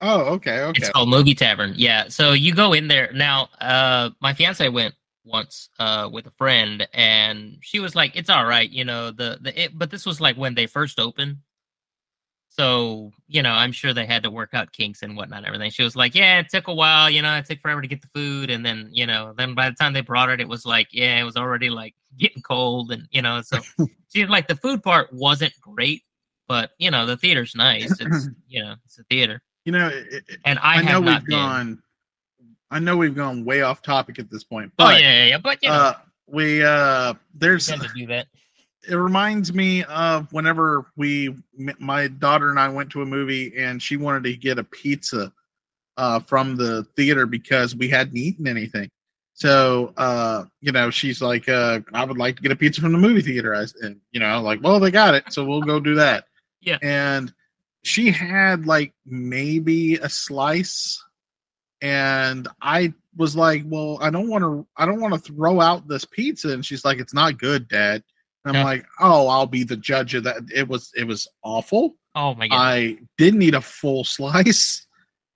Oh, 0.00 0.34
okay, 0.34 0.60
okay. 0.60 0.78
It's 0.78 0.90
called 0.90 1.08
Movie 1.08 1.34
Tavern. 1.34 1.72
Yeah. 1.76 2.08
So 2.08 2.32
you 2.32 2.54
go 2.54 2.72
in 2.72 2.88
there 2.88 3.10
now. 3.12 3.48
Uh, 3.60 4.10
my 4.20 4.34
fiance 4.34 4.68
went 4.68 4.94
once 5.24 5.70
uh 5.78 6.08
with 6.12 6.26
a 6.26 6.30
friend, 6.32 6.86
and 6.92 7.58
she 7.62 7.80
was 7.80 7.94
like, 7.94 8.14
"It's 8.14 8.30
all 8.30 8.46
right, 8.46 8.68
you 8.68 8.84
know." 8.84 9.10
The 9.10 9.38
the 9.40 9.64
it, 9.64 9.78
but 9.78 9.90
this 9.90 10.04
was 10.04 10.20
like 10.20 10.36
when 10.36 10.54
they 10.54 10.66
first 10.66 11.00
opened. 11.00 11.38
So 12.50 13.12
you 13.26 13.42
know, 13.42 13.52
I'm 13.52 13.72
sure 13.72 13.92
they 13.92 14.06
had 14.06 14.22
to 14.22 14.30
work 14.30 14.50
out 14.54 14.72
kinks 14.72 15.02
and 15.02 15.16
whatnot, 15.16 15.38
and 15.38 15.46
everything. 15.46 15.70
She 15.70 15.82
was 15.82 15.96
like, 15.96 16.14
"Yeah, 16.14 16.40
it 16.40 16.48
took 16.50 16.68
a 16.68 16.74
while. 16.74 17.10
You 17.10 17.22
know, 17.22 17.34
it 17.36 17.46
took 17.46 17.60
forever 17.60 17.82
to 17.82 17.88
get 17.88 18.02
the 18.02 18.08
food, 18.14 18.50
and 18.50 18.64
then 18.64 18.88
you 18.92 19.06
know, 19.06 19.34
then 19.36 19.54
by 19.54 19.70
the 19.70 19.76
time 19.76 19.92
they 19.94 20.00
brought 20.02 20.30
it, 20.30 20.40
it 20.40 20.48
was 20.48 20.64
like, 20.66 20.88
yeah, 20.92 21.18
it 21.18 21.24
was 21.24 21.36
already 21.36 21.70
like 21.70 21.94
getting 22.18 22.42
cold, 22.42 22.92
and 22.92 23.08
you 23.10 23.22
know, 23.22 23.40
so 23.42 23.58
she's 24.14 24.28
like, 24.28 24.46
the 24.48 24.56
food 24.56 24.82
part 24.82 25.12
wasn't 25.12 25.52
great, 25.60 26.02
but 26.48 26.70
you 26.78 26.90
know, 26.90 27.06
the 27.06 27.16
theater's 27.16 27.54
nice. 27.54 27.98
It's 28.00 28.28
you 28.48 28.62
know, 28.62 28.74
it's 28.84 28.98
a 28.98 29.04
theater." 29.04 29.42
You 29.66 29.72
know, 29.72 29.90
it, 29.92 30.24
And 30.44 30.60
I, 30.60 30.76
I, 30.76 30.82
know 30.82 31.00
we've 31.00 31.24
been. 31.24 31.36
gone. 31.36 31.82
I 32.70 32.78
know 32.78 32.96
we've 32.96 33.16
gone 33.16 33.44
way 33.44 33.62
off 33.62 33.82
topic 33.82 34.20
at 34.20 34.30
this 34.30 34.44
point, 34.44 34.70
Oh 34.78 34.84
but 34.84 35.00
yeah, 35.02 35.12
yeah, 35.12 35.26
yeah. 35.26 35.38
But 35.38 35.58
you 35.60 35.68
know, 35.68 35.74
uh, 35.74 35.94
we 36.28 36.64
uh, 36.64 37.14
there's 37.34 37.66
to 37.66 37.88
do 37.94 38.06
that. 38.06 38.28
it 38.88 38.94
reminds 38.94 39.52
me 39.52 39.82
of 39.84 40.32
whenever 40.32 40.86
we 40.96 41.34
my 41.80 42.06
daughter 42.06 42.50
and 42.50 42.60
I 42.60 42.68
went 42.68 42.90
to 42.90 43.02
a 43.02 43.06
movie 43.06 43.58
and 43.58 43.82
she 43.82 43.96
wanted 43.96 44.22
to 44.24 44.36
get 44.36 44.60
a 44.60 44.64
pizza 44.64 45.32
uh, 45.96 46.20
from 46.20 46.54
the 46.54 46.84
theater 46.94 47.26
because 47.26 47.74
we 47.74 47.88
hadn't 47.88 48.16
eaten 48.16 48.46
anything. 48.46 48.88
So 49.34 49.92
uh, 49.96 50.44
you 50.60 50.70
know, 50.70 50.90
she's 50.90 51.20
like, 51.20 51.48
uh, 51.48 51.80
I 51.92 52.04
would 52.04 52.18
like 52.18 52.36
to 52.36 52.42
get 52.42 52.52
a 52.52 52.56
pizza 52.56 52.80
from 52.80 52.92
the 52.92 52.98
movie 52.98 53.20
theater. 53.20 53.52
I 53.52 53.64
and 53.82 54.00
you 54.12 54.20
know, 54.20 54.40
like, 54.42 54.62
well, 54.62 54.78
they 54.78 54.92
got 54.92 55.16
it, 55.16 55.32
so 55.32 55.44
we'll 55.44 55.62
go 55.62 55.80
do 55.80 55.96
that. 55.96 56.26
Yeah. 56.62 56.78
And 56.82 57.32
she 57.86 58.10
had 58.10 58.66
like 58.66 58.92
maybe 59.06 59.94
a 59.96 60.08
slice 60.08 61.02
and 61.82 62.48
I 62.60 62.92
was 63.16 63.36
like, 63.36 63.62
"Well, 63.66 63.98
I 64.00 64.10
don't 64.10 64.28
want 64.28 64.42
to. 64.42 64.66
I 64.76 64.86
don't 64.86 65.00
want 65.00 65.14
to 65.14 65.20
throw 65.20 65.60
out 65.60 65.86
this 65.86 66.04
pizza." 66.04 66.50
And 66.52 66.64
she's 66.64 66.84
like, 66.84 66.98
"It's 66.98 67.14
not 67.14 67.38
good, 67.38 67.68
Dad." 67.68 68.02
And 68.44 68.56
I'm 68.56 68.60
Yeah. 68.62 68.64
like, 68.64 68.86
"Oh, 68.98 69.28
I'll 69.28 69.46
be 69.46 69.62
the 69.62 69.76
judge 69.76 70.14
of 70.14 70.24
that." 70.24 70.38
It 70.54 70.66
was 70.68 70.90
it 70.96 71.04
was 71.04 71.28
awful. 71.42 71.96
Oh 72.14 72.34
my 72.34 72.48
god. 72.48 72.56
I 72.56 72.98
didn't 73.18 73.42
eat 73.42 73.54
a 73.54 73.60
full 73.60 74.04
slice. 74.16 74.86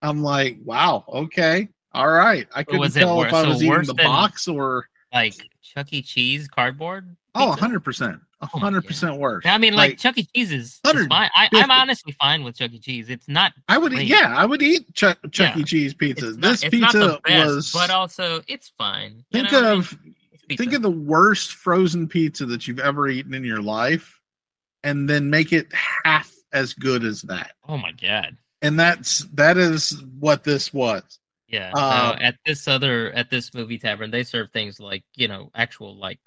I'm 0.03 0.23
like, 0.23 0.59
"Wow, 0.65 1.05
okay, 1.09 1.69
all 1.93 2.09
right." 2.11 2.49
I 2.55 2.65
couldn't 2.65 2.91
tell 2.93 3.23
if 3.23 3.33
I 3.33 3.43
so 3.43 3.49
was 3.51 3.63
eating 3.63 3.83
the 3.85 3.95
box 3.95 4.49
or 4.49 4.89
like 5.13 5.35
Chuck 5.63 5.93
E. 5.93 6.03
Cheese 6.03 6.49
cardboard. 6.49 7.17
Oh, 7.35 7.49
100 7.51 7.81
percent, 7.81 8.21
Oh 8.43 8.47
hundred 8.59 8.87
percent 8.87 9.16
worse. 9.19 9.45
I 9.47 9.59
mean, 9.59 9.75
like, 9.75 9.99
Chuck 9.99 10.16
E. 10.16 10.27
Cheese 10.35 10.51
is, 10.51 10.81
is 10.85 11.07
fine. 11.09 11.29
I, 11.35 11.49
I'm 11.53 11.71
honestly 11.71 12.12
fine 12.21 12.43
with 12.43 12.57
Chuck 12.57 12.73
E. 12.73 12.79
Cheese. 12.79 13.11
It's 13.11 13.29
not. 13.29 13.53
I 13.69 13.77
would, 13.79 13.93
great. 13.93 14.07
yeah, 14.07 14.35
I 14.37 14.47
would 14.47 14.62
eat 14.62 14.95
Chuck, 14.95 15.19
Chuck 15.31 15.55
Yeah. 15.57 15.61
E. 15.61 15.64
Cheese 15.64 15.93
pizza. 15.95 16.29
It's 16.29 16.37
not, 16.38 16.49
This 16.51 16.62
it's 16.64 16.75
not 16.77 16.93
the 16.93 16.99
pizza 16.99 17.21
best, 17.25 17.47
was. 17.55 17.73
but 17.73 17.90
also 17.90 18.40
it's 18.49 18.73
fine. 18.79 19.25
Think 19.33 19.53
know 19.53 19.59
what 19.61 19.66
I 19.66 19.71
mean? 19.73 19.79
of 19.81 19.99
think 20.59 20.73
of 20.73 20.83
the 20.83 20.90
worst 20.90 21.53
frozen 21.53 22.09
pizza 22.09 22.47
that 22.47 22.66
you've 22.66 22.81
ever 22.81 23.09
eaten 23.09 23.35
in 23.35 23.45
your 23.45 23.62
life 23.62 24.19
and 24.83 25.09
then 25.09 25.31
make 25.31 25.53
it 25.53 25.69
half 25.73 26.33
as 26.53 26.75
good 26.75 27.05
as 27.05 27.23
that 27.23 27.53
Oh 27.69 27.77
my 27.79 27.93
god. 27.93 28.37
and 28.62 28.81
that's 28.81 29.19
that 29.35 29.57
is 29.59 30.03
what 30.19 30.43
this 30.43 30.73
was 30.75 31.21
Yeah. 31.47 31.71
Uh, 31.73 32.16
no, 32.19 32.25
at 32.25 32.35
this 32.45 32.66
other 32.66 33.12
at 33.12 33.31
this 33.31 33.55
movie 33.55 33.79
tavern, 33.79 34.11
they 34.11 34.25
serve 34.25 34.51
things 34.51 34.81
like 34.81 35.05
you 35.14 35.29
know 35.29 35.51
actual 35.55 35.97
like 35.97 36.19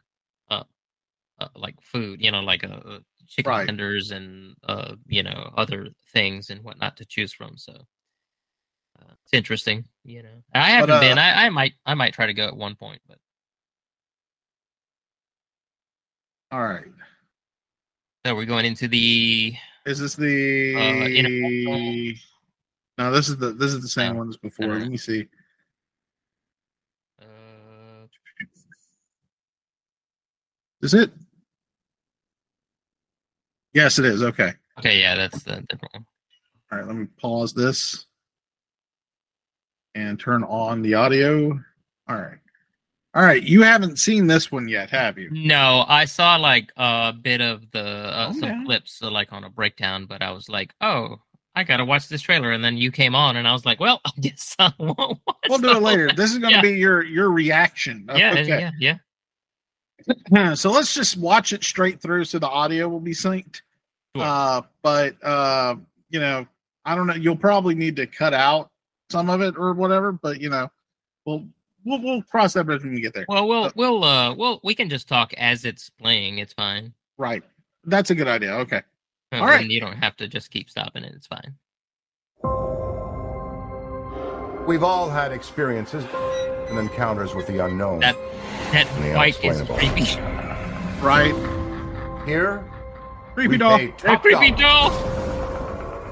uh 1.43 1.49
like 1.55 1.75
food. 1.81 2.21
You 2.21 2.31
know, 2.31 2.41
like 2.41 2.63
uh, 2.63 2.67
uh, 2.67 2.99
chicken 3.27 3.49
Right. 3.49 3.65
tenders 3.65 4.11
and 4.11 4.55
uh 4.67 4.95
you 5.07 5.23
know 5.23 5.51
other 5.57 5.87
things 6.11 6.49
and 6.49 6.63
whatnot 6.63 6.97
to 6.97 7.05
choose 7.05 7.33
from. 7.33 7.57
So. 7.57 7.73
Uh, 9.01 9.13
it's 9.23 9.33
interesting, 9.33 9.83
you 10.05 10.21
know. 10.21 10.43
I 10.53 10.69
haven't 10.69 10.91
uh, 10.91 10.99
been. 10.99 11.17
I, 11.17 11.45
I 11.45 11.49
might. 11.49 11.73
I 11.83 11.95
might 11.95 12.13
try 12.13 12.27
to 12.27 12.33
go 12.33 12.45
at 12.47 12.55
one 12.55 12.75
point, 12.75 13.01
but 13.07 13.17
all 16.51 16.63
right 16.63 16.85
so 18.23 18.35
we're 18.35 18.45
going 18.45 18.65
into 18.65 18.87
the 18.87 19.55
is 19.87 19.97
this 19.99 20.13
the 20.15 20.75
Uh, 20.77 21.07
International- 21.09 22.13
no 22.99 23.11
this 23.11 23.27
is 23.29 23.37
the 23.37 23.51
this 23.53 23.73
is 23.73 23.81
the 23.81 23.87
same 23.87 24.13
Oh, 24.13 24.19
one 24.19 24.29
as 24.29 24.37
before 24.37 24.67
alright. 24.67 24.81
let 24.81 24.91
me 24.91 24.97
see 24.97 25.27
uh, 27.19 28.05
is 30.81 30.93
it 30.93 31.11
yes 33.73 33.99
it 33.99 34.05
is 34.05 34.23
okay 34.23 34.53
Okay, 34.79 34.99
yeah, 34.99 35.15
that's 35.15 35.43
the 35.43 35.63
different 35.69 35.93
one. 35.93 36.05
all 36.71 36.77
right 36.79 36.87
let 36.87 36.95
me 36.95 37.05
pause 37.21 37.53
this 37.53 38.05
and 39.95 40.19
turn 40.19 40.43
on 40.43 40.81
the 40.81 40.95
audio 40.95 41.51
all 42.09 42.15
right 42.15 42.37
all 43.13 43.21
right 43.23 43.43
you 43.43 43.61
haven't 43.61 43.99
seen 43.99 44.25
this 44.25 44.51
one 44.51 44.67
yet 44.67 44.89
have 44.89 45.17
you 45.19 45.29
No, 45.31 45.85
I 45.87 46.05
saw 46.05 46.35
like 46.37 46.71
a 46.77 47.13
bit 47.13 47.41
of 47.41 47.69
the 47.71 47.83
uh, 47.85 48.33
some 48.33 48.65
clips, 48.65 49.01
uh, 49.03 49.11
like 49.11 49.31
on 49.31 49.43
a 49.43 49.49
breakdown, 49.49 50.05
but 50.07 50.21
I 50.23 50.31
was 50.31 50.49
like, 50.49 50.73
oh, 50.81 51.17
I 51.55 51.63
gotta 51.63 51.85
watch 51.85 52.07
this 52.09 52.21
trailer, 52.23 52.51
and 52.51 52.63
then 52.63 52.75
you 52.77 52.91
came 52.91 53.13
on, 53.15 53.35
and 53.37 53.47
I 53.47 53.53
was 53.53 53.63
like, 53.65 53.79
well, 53.79 54.01
I 54.05 54.11
guess 54.19 54.55
I 54.57 54.73
won't 54.79 55.19
watch. 55.27 55.37
we'll 55.47 55.59
do 55.59 55.71
it 55.75 55.81
later 55.83 56.09
this 56.15 56.31
is 56.31 56.39
going 56.39 56.51
to 56.53 56.57
Yeah. 56.57 56.61
be 56.61 56.79
your 56.79 57.03
your 57.03 57.29
reaction 57.31 58.07
Yeah, 58.15 58.31
okay 58.39 58.47
yeah, 58.47 58.71
yeah. 58.79 58.97
So 60.55 60.71
let's 60.71 60.93
just 60.93 61.17
watch 61.17 61.53
it 61.53 61.63
straight 61.63 62.01
through 62.01 62.25
so 62.25 62.39
the 62.39 62.49
audio 62.49 62.87
will 62.87 62.99
be 62.99 63.11
synced. 63.11 63.61
Sure. 64.15 64.25
Uh, 64.25 64.61
but 64.81 65.15
uh, 65.23 65.75
you 66.09 66.19
know, 66.19 66.45
I 66.85 66.95
don't 66.95 67.07
know. 67.07 67.15
You'll 67.15 67.35
probably 67.35 67.75
need 67.75 67.95
to 67.95 68.07
cut 68.07 68.33
out 68.33 68.69
some 69.09 69.29
of 69.29 69.41
it 69.41 69.55
or 69.57 69.73
whatever. 69.73 70.11
But 70.11 70.41
you 70.41 70.49
know, 70.49 70.69
we'll 71.25 71.45
we'll, 71.85 72.01
we'll 72.01 72.21
cross 72.23 72.53
that 72.53 72.65
bridge 72.65 72.83
when 72.83 72.93
we 72.93 73.01
get 73.01 73.13
there. 73.13 73.25
Well, 73.27 73.47
we'll 73.47 73.71
we'll 73.75 74.03
uh, 74.03 74.33
well, 74.35 74.59
we 74.63 74.75
can 74.75 74.89
just 74.89 75.07
talk 75.07 75.33
as 75.33 75.65
it's 75.65 75.89
playing. 75.89 76.39
It's 76.39 76.53
fine. 76.53 76.93
Right. 77.17 77.43
That's 77.85 78.11
a 78.11 78.15
good 78.15 78.27
idea. 78.27 78.53
Okay. 78.53 78.81
Uh, 79.31 79.37
All 79.37 79.45
right. 79.45 79.61
then 79.61 79.69
You 79.69 79.79
don't 79.79 79.97
have 79.97 80.15
to 80.17 80.27
just 80.27 80.51
keep 80.51 80.69
stopping 80.69 81.03
it. 81.03 81.13
It's 81.15 81.27
fine. 81.27 81.55
We've 84.67 84.83
all 84.83 85.09
had 85.09 85.33
experiences 85.33 86.05
and 86.69 86.79
encounters 86.79 87.35
with 87.35 87.47
the 87.47 87.65
unknown. 87.65 87.99
That 87.99 88.15
that 88.73 88.87
The 88.95 89.47
is 89.47 89.61
creepy. 89.61 90.19
Right. 90.99 91.35
Here, 92.25 92.63
Creepy 93.35 93.57
doll. 93.57 93.77
pay 93.77 93.93
That 94.03 94.21
creepy 94.21 94.51
doll. 94.51 94.89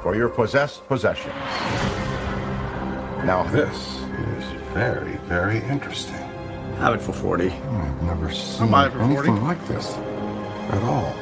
for 0.01 0.15
your 0.15 0.29
possessed 0.29 0.87
possessions. 0.87 1.33
Now 3.25 3.43
This 3.51 3.75
is 4.37 4.43
very, 4.73 5.17
very 5.27 5.57
interesting. 5.63 6.15
Have 6.79 6.93
it 6.95 7.01
for 7.01 7.13
40. 7.13 7.49
I've 7.49 8.03
never 8.03 8.31
seen 8.31 8.69
buy 8.71 8.87
it 8.87 8.91
for 8.93 8.99
40. 8.99 9.15
anything 9.15 9.43
like 9.43 9.67
this 9.67 9.93
at 10.69 10.83
all. 10.83 11.13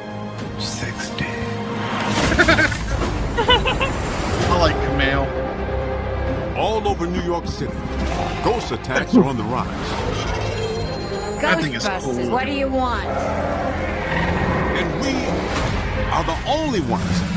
60. 0.58 1.24
I 3.42 4.58
like 4.58 4.76
Kumail. 4.76 5.26
All 6.56 6.86
over 6.88 7.06
New 7.06 7.22
York 7.22 7.46
City, 7.46 7.72
ghost 8.44 8.72
attacks 8.72 9.14
are 9.14 9.24
on 9.24 9.36
the 9.38 9.44
rise. 9.44 10.39
That 11.40 11.62
thing 11.62 11.72
is 11.72 11.84
Ghostbusters, 11.84 12.24
cool. 12.24 12.30
what 12.32 12.44
do 12.44 12.52
you 12.52 12.68
want? 12.68 13.06
And 14.76 15.00
we 15.00 15.14
are 16.12 16.22
the 16.22 16.36
only 16.46 16.80
ones 16.80 17.30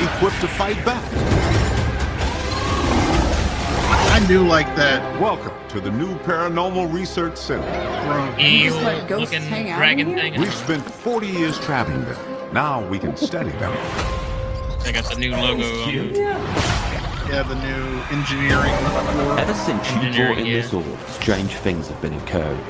equipped 0.00 0.40
to 0.42 0.48
fight 0.48 0.76
back. 0.84 1.02
I 4.12 4.24
do 4.28 4.46
like 4.46 4.66
that. 4.76 5.20
Welcome 5.20 5.52
to 5.70 5.80
the 5.80 5.90
new 5.90 6.14
Paranormal 6.20 6.92
Research 6.92 7.36
Center. 7.36 8.36
Evil 8.38 8.80
looking 9.18 9.42
hang 9.42 9.66
dragon 9.76 10.14
thing. 10.14 10.40
We've 10.40 10.54
spent 10.54 10.88
40 10.88 11.26
years 11.26 11.58
trapping 11.58 12.04
them. 12.04 12.54
Now 12.54 12.86
we 12.88 13.00
can 13.00 13.16
study 13.16 13.50
them. 13.50 13.76
I 14.84 14.92
got 14.92 15.10
the 15.10 15.16
new 15.16 15.32
logo. 15.32 15.64
on. 15.82 16.85
Yeah, 17.28 17.42
the 17.42 17.56
new 17.56 18.16
engineering 18.16 18.72
floor. 18.76 19.38
Ever 19.38 19.54
since 19.54 19.90
you 19.90 19.96
Engineering, 19.96 20.34
brought 20.34 20.38
in 20.38 20.46
yeah. 20.46 20.62
this 20.62 20.72
orb, 20.72 20.86
strange 21.08 21.50
things 21.56 21.88
have 21.88 22.00
been 22.00 22.14
occurring. 22.14 22.64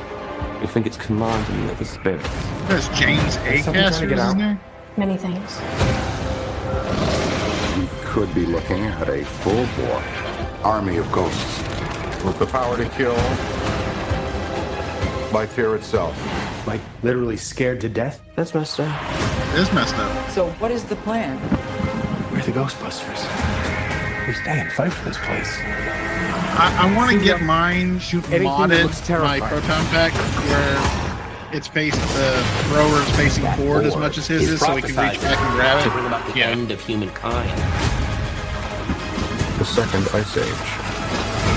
You 0.62 0.66
think 0.66 0.86
it's 0.86 0.96
commanding 0.96 1.66
the 1.66 1.72
other 1.72 1.84
spirits? 1.84 2.26
There's 2.66 2.88
James 2.88 3.34
somebody 3.34 3.62
trying 3.62 3.76
Acaster 3.76 4.00
to 4.00 4.06
get 4.06 4.18
is 4.18 4.24
his 4.24 4.42
out? 4.42 4.58
Many 4.96 5.18
things. 5.18 5.60
We 7.78 7.86
could 8.06 8.34
be 8.34 8.46
looking 8.46 8.84
at 8.84 9.08
a 9.10 9.26
full-bore 9.26 10.02
army 10.64 10.96
of 10.96 11.12
ghosts 11.12 11.58
with 12.24 12.38
the 12.38 12.46
power 12.46 12.78
to 12.78 12.88
kill 12.88 13.14
by 15.30 15.44
fear 15.46 15.76
itself. 15.76 16.16
Like 16.66 16.80
literally 17.02 17.36
scared 17.36 17.82
to 17.82 17.90
death? 17.90 18.22
That's 18.36 18.54
messed 18.54 18.80
up. 18.80 19.54
It 19.54 19.60
is 19.60 19.72
messed 19.74 19.96
up. 19.96 20.30
So 20.30 20.48
what 20.52 20.70
is 20.70 20.82
the 20.84 20.96
plan? 20.96 21.38
We're 22.32 22.40
the 22.40 22.52
Ghostbusters. 22.52 23.55
We 24.26 24.32
stay 24.34 24.60
and 24.60 24.72
fight 24.72 24.92
for 24.92 25.04
this 25.08 25.18
place. 25.18 25.58
I, 26.58 26.88
I 26.90 26.96
want 26.96 27.12
to 27.16 27.22
get 27.22 27.40
uh, 27.40 27.44
mine 27.44 28.00
anything 28.16 28.30
that 28.30 28.40
modded 28.42 28.82
looks 28.84 29.00
my 29.00 29.06
terrifying. 29.06 29.42
proton 29.42 29.86
pack 29.86 30.12
where 30.48 31.56
it's 31.56 31.68
faced 31.68 31.96
the 32.14 32.34
uh, 32.34 32.42
thrower 32.70 33.00
is 33.02 33.10
facing 33.16 33.46
forward 33.52 33.84
as 33.86 33.94
much 33.94 34.18
as 34.18 34.26
his 34.26 34.48
is, 34.48 34.60
so 34.60 34.74
we 34.74 34.82
can 34.82 34.90
reach 34.90 35.20
back 35.20 35.38
and 35.38 35.54
grab 35.54 35.82
to 35.82 35.88
it. 35.88 35.92
bring 35.92 36.06
about 36.06 36.32
the 36.32 36.38
Yeah. 36.38 36.46
end 36.48 36.70
of 36.72 36.80
humankind. 36.84 37.50
The 39.58 39.64
second 39.64 40.08
ice 40.12 40.36
age. 40.36 41.55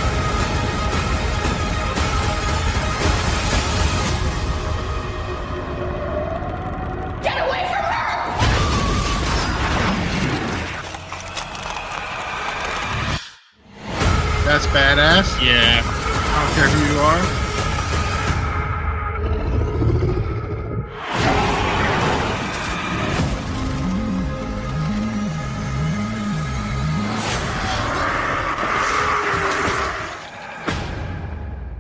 Badass. 14.74 15.28
Yeah. 15.46 15.82
I 15.84 16.46
don't 16.46 16.54
care 16.56 16.68
who 16.70 16.94
you 16.94 17.00
are. 17.00 17.46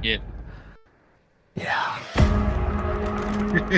Yeah. 0.01 0.17
Yeah. 1.55 1.99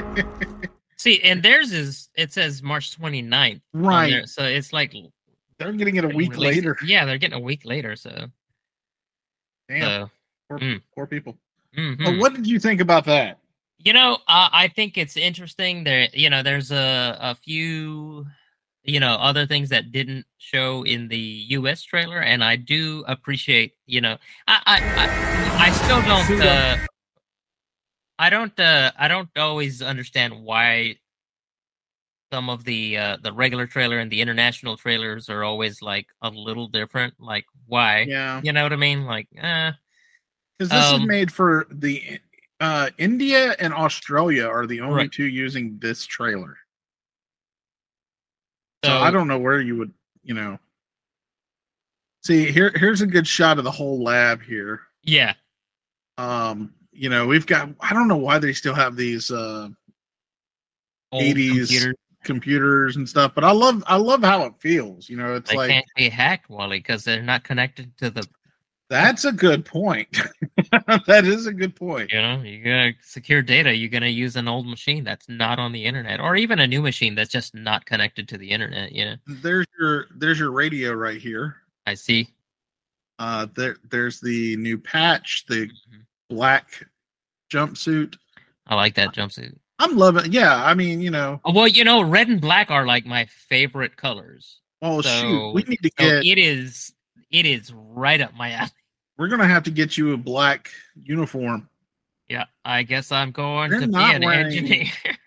See, 0.97 1.19
and 1.23 1.41
theirs 1.41 1.71
is 1.71 2.09
it 2.15 2.31
says 2.31 2.61
March 2.61 2.97
29th. 2.99 3.61
on 3.73 3.81
Right. 3.81 4.09
there, 4.11 4.27
so 4.27 4.43
it's 4.43 4.71
like 4.71 4.93
They're 5.57 5.71
getting 5.73 5.95
it 5.95 6.05
a 6.05 6.09
week 6.09 6.37
later. 6.37 6.77
Yeah, 6.85 7.05
they're 7.05 7.17
getting 7.17 7.37
a 7.37 7.41
week 7.41 7.65
later. 7.65 7.95
So, 7.95 8.27
Damn. 9.79 10.05
so 10.05 10.11
Poor, 10.49 10.59
Mm. 10.59 10.81
poor 10.95 11.07
people. 11.07 11.37
mhm. 11.77 12.03
But 12.03 12.17
what 12.19 12.33
did 12.33 12.45
you 12.45 12.59
think 12.59 12.81
about 12.81 13.05
that? 13.05 13.37
you 13.83 13.93
know, 13.93 14.13
uh, 14.27 14.49
I 14.53 14.67
think 14.67 14.95
it's 14.97 15.17
interesting. 15.17 15.83
There, 15.83 16.07
you 16.13 16.29
know, 16.29 16.43
there's 16.43 16.71
a 16.71 17.17
a 17.19 17.33
few, 17.33 18.27
you 18.83 18.99
know, 18.99 19.13
other 19.15 19.47
things 19.47 19.69
that 19.69 19.91
didn't 19.91 20.25
show 20.37 20.83
in 20.83 21.07
the 21.07 21.17
U.S. 21.57 21.81
trailer, 21.81 22.21
and 22.21 22.43
I 22.43 22.57
do 22.57 23.03
appreciate. 23.07 23.73
You 23.87 24.01
know, 24.01 24.17
I 24.47 24.61
I 24.67 24.77
I, 25.03 25.67
I 25.67 25.71
still 25.71 26.01
don't. 26.03 26.41
Uh, 26.41 26.77
I 28.19 28.29
don't. 28.29 28.59
Uh, 28.59 28.91
I 28.99 29.07
don't 29.07 29.29
always 29.35 29.81
understand 29.81 30.43
why 30.43 30.97
some 32.31 32.49
of 32.49 32.63
the 32.63 32.97
uh, 32.97 33.17
the 33.21 33.33
regular 33.33 33.67
trailer 33.67 33.99
and 33.99 34.09
the 34.11 34.21
international 34.21 34.77
trailers 34.77 35.29
are 35.29 35.43
always 35.43 35.81
like 35.81 36.07
a 36.21 36.29
little 36.29 36.67
different. 36.67 37.13
Like 37.19 37.45
why? 37.67 38.01
Yeah. 38.07 38.41
You 38.43 38.53
know 38.53 38.63
what 38.63 38.73
I 38.73 38.77
mean? 38.77 39.05
Like, 39.05 39.27
eh. 39.37 39.71
Because 40.57 40.69
this 40.71 40.85
is 40.85 40.93
Um, 40.93 41.07
made 41.07 41.31
for 41.31 41.67
the 41.71 42.19
uh, 42.59 42.89
India 42.97 43.55
and 43.59 43.73
Australia 43.73 44.45
are 44.47 44.65
the 44.65 44.81
only 44.81 44.95
Right. 45.03 45.11
two 45.11 45.25
using 45.25 45.77
this 45.79 46.05
trailer. 46.05 46.57
So, 48.83 48.91
So 48.91 48.97
I 48.99 49.11
don't 49.11 49.27
know 49.27 49.39
where 49.39 49.59
you 49.59 49.75
would, 49.77 49.93
you 50.23 50.33
know. 50.33 50.59
See, 52.23 52.51
here 52.51 52.71
here's 52.75 53.01
a 53.01 53.07
good 53.07 53.27
shot 53.27 53.57
of 53.57 53.63
the 53.63 53.71
whole 53.71 54.01
lab 54.01 54.41
here. 54.41 54.81
Yeah. 55.03 55.33
Um, 56.17 56.75
you 56.91 57.09
know, 57.09 57.25
we've 57.25 57.47
got 57.47 57.69
I 57.79 57.93
don't 57.93 58.07
know 58.07 58.17
why 58.17 58.37
they 58.37 58.53
still 58.53 58.75
have 58.75 58.95
these 58.95 59.31
uh 59.31 59.69
80s 61.13 61.67
computers. 61.67 61.95
Computers 62.23 62.95
and 62.95 63.07
stuff, 63.07 63.33
but 63.35 63.43
I 63.43 63.51
love 63.51 63.83
I 63.87 63.97
love 63.97 64.23
how 64.23 64.43
it 64.45 64.53
feels. 64.57 65.09
You 65.09 65.17
know, 65.17 65.35
it's 65.35 65.49
They 65.49 65.57
like 65.57 65.69
can't 65.69 65.85
be 65.95 66.09
hacked, 66.09 66.49
Wally, 66.49 66.79
because 66.79 67.03
they're 67.03 67.21
not 67.21 67.43
connected 67.43 67.95
to 67.97 68.09
the. 68.09 68.27
that's 68.89 69.25
a 69.25 69.31
good 69.31 69.65
point. 69.65 70.07
that 71.07 71.23
is 71.25 71.45
a 71.47 71.53
good 71.53 71.75
point. 71.75 72.11
You 72.11 72.21
know, 72.21 72.41
you 72.41 72.63
gotta 72.63 72.93
secure 73.01 73.41
data. 73.41 73.73
You're 73.75 73.89
gonna 73.89 74.07
use 74.07 74.35
an 74.35 74.47
old 74.47 74.67
machine 74.67 75.03
that's 75.03 75.27
not 75.29 75.59
on 75.59 75.71
the 75.71 75.83
internet, 75.85 76.19
or 76.19 76.35
even 76.35 76.59
a 76.59 76.67
new 76.67 76.81
machine 76.81 77.15
that's 77.15 77.31
just 77.31 77.53
not 77.55 77.85
connected 77.85 78.27
to 78.29 78.37
the 78.37 78.49
internet. 78.49 78.91
You 78.91 79.05
know, 79.05 79.15
There's 79.27 79.67
your 79.79 80.07
there's 80.15 80.39
your 80.39 80.51
radio 80.51 80.93
right 80.93 81.21
here. 81.21 81.55
I 81.87 81.93
see. 81.95 82.29
Uh, 83.19 83.45
there, 83.55 83.77
there's 83.89 84.19
the 84.19 84.55
new 84.57 84.77
patch, 84.77 85.45
the 85.47 85.67
Mm-hmm. 85.67 86.01
black 86.29 86.87
jumpsuit. 87.51 88.15
I 88.67 88.75
like 88.75 88.95
that 88.95 89.13
jumpsuit. 89.13 89.57
I'm 89.81 89.97
loving. 89.97 90.31
Yeah, 90.31 90.63
I 90.63 90.73
mean, 90.73 91.01
you 91.01 91.09
know, 91.11 91.39
Oh, 91.43 91.51
well, 91.53 91.67
you 91.67 91.83
know, 91.83 92.01
red 92.01 92.27
and 92.27 92.39
black 92.39 92.69
are 92.71 92.85
like 92.85 93.05
my 93.05 93.25
favorite 93.25 93.97
colors. 93.97 94.59
oh 94.81 95.01
so, 95.01 95.09
shoot, 95.09 95.51
we 95.53 95.63
need 95.63 95.79
to 95.83 95.91
so 95.99 96.05
get. 96.05 96.25
it 96.25 96.37
is. 96.37 96.93
It 97.31 97.45
is 97.45 97.71
right 97.73 98.19
up 98.21 98.33
my 98.35 98.51
alley. 98.51 98.69
we're 99.17 99.27
gonna 99.29 99.47
have 99.47 99.63
to 99.63 99.71
get 99.71 99.97
you 99.97 100.13
a 100.13 100.17
black 100.17 100.69
uniform. 101.01 101.67
Yeah, 102.29 102.45
I 102.63 102.83
guess 102.83 103.11
I'm 103.11 103.31
going 103.31 103.71
They're 103.71 103.81
to 103.81 103.87
be 103.87 103.97
an 103.97 104.23
wearing- 104.23 104.45
engineer. 104.47 104.87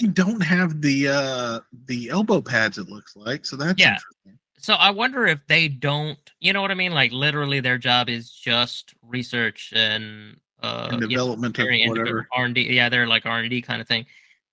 They 0.00 0.08
don't 0.08 0.42
have 0.42 0.82
the 0.82 1.08
uh 1.08 1.60
the 1.86 2.10
elbow 2.10 2.42
pads. 2.42 2.76
It 2.76 2.88
looks 2.90 3.16
like 3.16 3.46
so 3.46 3.56
that's 3.56 3.78
Yeah. 3.80 3.94
interesting. 3.94 4.38
So 4.58 4.74
I 4.74 4.90
wonder 4.90 5.26
if 5.26 5.46
they 5.46 5.68
don't, 5.68 6.18
you 6.38 6.52
know 6.52 6.60
what 6.60 6.70
I 6.70 6.74
mean? 6.74 6.92
Like 6.92 7.12
literally, 7.12 7.60
their 7.60 7.78
job 7.78 8.10
is 8.10 8.30
just 8.30 8.92
research 9.00 9.72
and 9.74 10.36
uh, 10.62 10.88
And 10.90 11.00
you 11.00 11.00
know, 11.00 11.08
development 11.08 11.58
of 11.58 11.66
whatever. 11.88 12.28
R 12.32 12.44
and 12.44 12.54
D. 12.54 12.72
Yeah, 12.74 12.88
they're 12.88 13.06
like 13.06 13.26
R 13.26 13.38
and 13.40 13.50
D 13.50 13.60
kind 13.62 13.80
of 13.80 13.88
thing, 13.88 14.06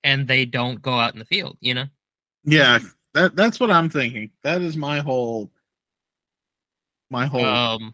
and 0.04 0.28
they 0.28 0.46
don't 0.46 0.82
go 0.82 0.94
out 1.00 1.14
in 1.14 1.20
the 1.20 1.26
field. 1.26 1.58
You 1.62 1.74
know? 1.76 1.86
Yeah, 2.44 2.80
that 3.14 3.36
that's 3.36 3.60
what 3.60 3.72
I'm 3.72 3.90
thinking. 3.90 4.32
That 4.44 4.62
is 4.62 4.76
my 4.78 5.00
whole 5.00 5.52
my 7.10 7.26
whole 7.26 7.46
Um, 7.46 7.94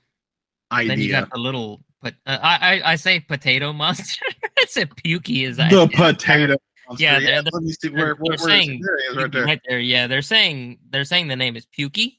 idea. 0.72 0.88
then 0.90 1.00
you 1.02 1.12
got 1.12 1.30
the 1.32 1.38
little, 1.40 1.82
but 2.02 2.16
uh, 2.26 2.38
I, 2.42 2.76
I 2.82 2.92
I 2.92 2.96
say 2.96 3.20
potato 3.20 3.74
monster. 3.84 4.26
I 4.58 4.66
said 4.68 4.90
pukey 4.92 5.46
is 5.48 5.58
the 5.58 5.64
potato. 5.94 6.56
monster. 6.88 7.04
Yeah, 7.04 7.20
they're- 7.20 7.42
let 7.52 7.64
me 7.64 7.72
see 7.74 7.90
they're- 7.90 7.98
where, 7.98 8.16
where, 8.16 8.38
they're 8.38 8.46
where 8.48 8.56
is 8.56 8.64
it? 8.64 8.66
saying- 8.66 8.82
There 8.84 8.96
it 8.98 9.12
is, 9.12 9.18
right 9.18 9.32
there. 9.32 9.46
right 9.46 9.62
there. 9.68 9.80
Yeah, 9.80 10.08
they're 10.08 10.22
saying 10.22 10.80
they're 10.90 11.06
saying 11.06 11.28
the 11.28 11.36
name 11.36 11.56
is 11.56 11.66
pukey, 11.78 12.19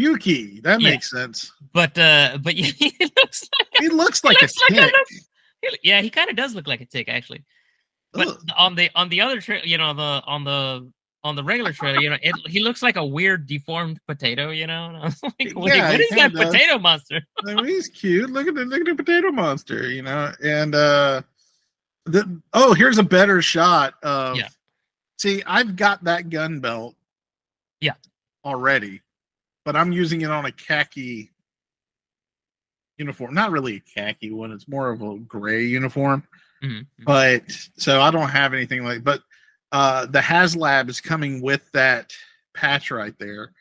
Yuki. 0.00 0.60
That 0.60 0.80
Yeah. 0.80 0.90
makes 0.90 1.10
sense. 1.10 1.52
but 1.72 1.96
uh, 1.98 2.38
but 2.42 2.54
yeah, 2.60 2.66
he 2.66 2.94
looks 3.16 3.48
like 3.58 3.68
He 3.78 3.88
looks 3.88 4.24
like 4.24 4.40
looks 4.40 4.56
a 4.70 4.74
like 4.74 4.92
tick. 4.92 4.94
He- 5.08 5.78
yeah, 5.82 6.00
he 6.00 6.08
kind 6.10 6.30
of 6.30 6.36
does 6.36 6.54
look 6.54 6.66
like 6.66 6.80
a 6.80 6.86
tick 6.86 7.08
actually. 7.08 7.44
But 8.12 8.28
Ugh. 8.28 8.40
on 8.56 8.74
the 8.74 8.90
on 8.94 9.08
the 9.10 9.20
other 9.20 9.40
tra- 9.40 9.64
you 9.66 9.76
know 9.78 9.92
the 9.94 10.22
on 10.26 10.42
the 10.44 10.90
on 11.22 11.36
the 11.36 11.44
regular 11.44 11.70
trailer, 11.74 12.00
you 12.00 12.08
know, 12.08 12.16
it, 12.22 12.34
he 12.48 12.60
looks 12.60 12.82
like 12.82 12.96
a 12.96 13.04
weird 13.04 13.46
deformed 13.46 14.00
potato, 14.08 14.48
you 14.48 14.66
know. 14.66 14.86
And 14.86 14.96
I 14.96 15.00
was 15.04 15.22
like, 15.22 15.52
what, 15.52 15.74
Yeah, 15.76 15.90
what 15.90 15.98
he 16.00 16.04
is 16.04 16.10
that 16.16 16.32
does. 16.32 16.44
potato 16.46 16.78
monster? 16.78 17.20
I 17.46 17.54
mean, 17.54 17.66
he's 17.66 17.88
cute. 17.88 18.30
Look 18.30 18.48
at 18.48 18.54
the 18.54 18.64
look 18.64 18.80
at 18.80 18.86
the 18.86 18.94
potato 18.94 19.30
monster, 19.30 19.86
you 19.90 20.00
know. 20.02 20.32
And 20.42 20.74
uh 20.74 21.20
the 22.06 22.40
oh, 22.54 22.72
here's 22.72 22.96
a 22.96 23.02
better 23.02 23.42
shot 23.42 23.94
of 24.02 24.36
Yeah. 24.38 24.48
see, 25.18 25.42
I've 25.46 25.76
got 25.76 26.02
that 26.04 26.30
gun 26.30 26.60
belt 26.60 26.96
Yeah. 27.82 27.94
already, 28.42 29.02
but 29.64 29.76
I'm 29.76 29.92
using 29.92 30.20
it 30.22 30.30
on 30.30 30.46
a 30.46 30.52
khaki 30.52 31.30
uniform. 32.98 33.34
Not 33.34 33.50
really 33.50 33.76
a 33.76 33.80
khaki 33.80 34.30
one, 34.30 34.52
it's 34.52 34.68
more 34.68 34.90
of 34.90 35.02
a 35.02 35.18
gray 35.18 35.64
uniform. 35.64 36.22
Mhm. 36.62 36.86
But 37.04 37.44
so 37.76 38.00
I 38.00 38.10
don't 38.10 38.28
have 38.28 38.52
anything 38.52 38.84
like 38.84 39.02
but 39.02 39.22
uh 39.72 40.06
the 40.06 40.18
HasLab 40.20 40.88
is 40.90 41.00
coming 41.00 41.40
with 41.40 41.62
that 41.72 42.12
patch 42.54 42.90
right 42.90 43.14
there. 43.18 43.52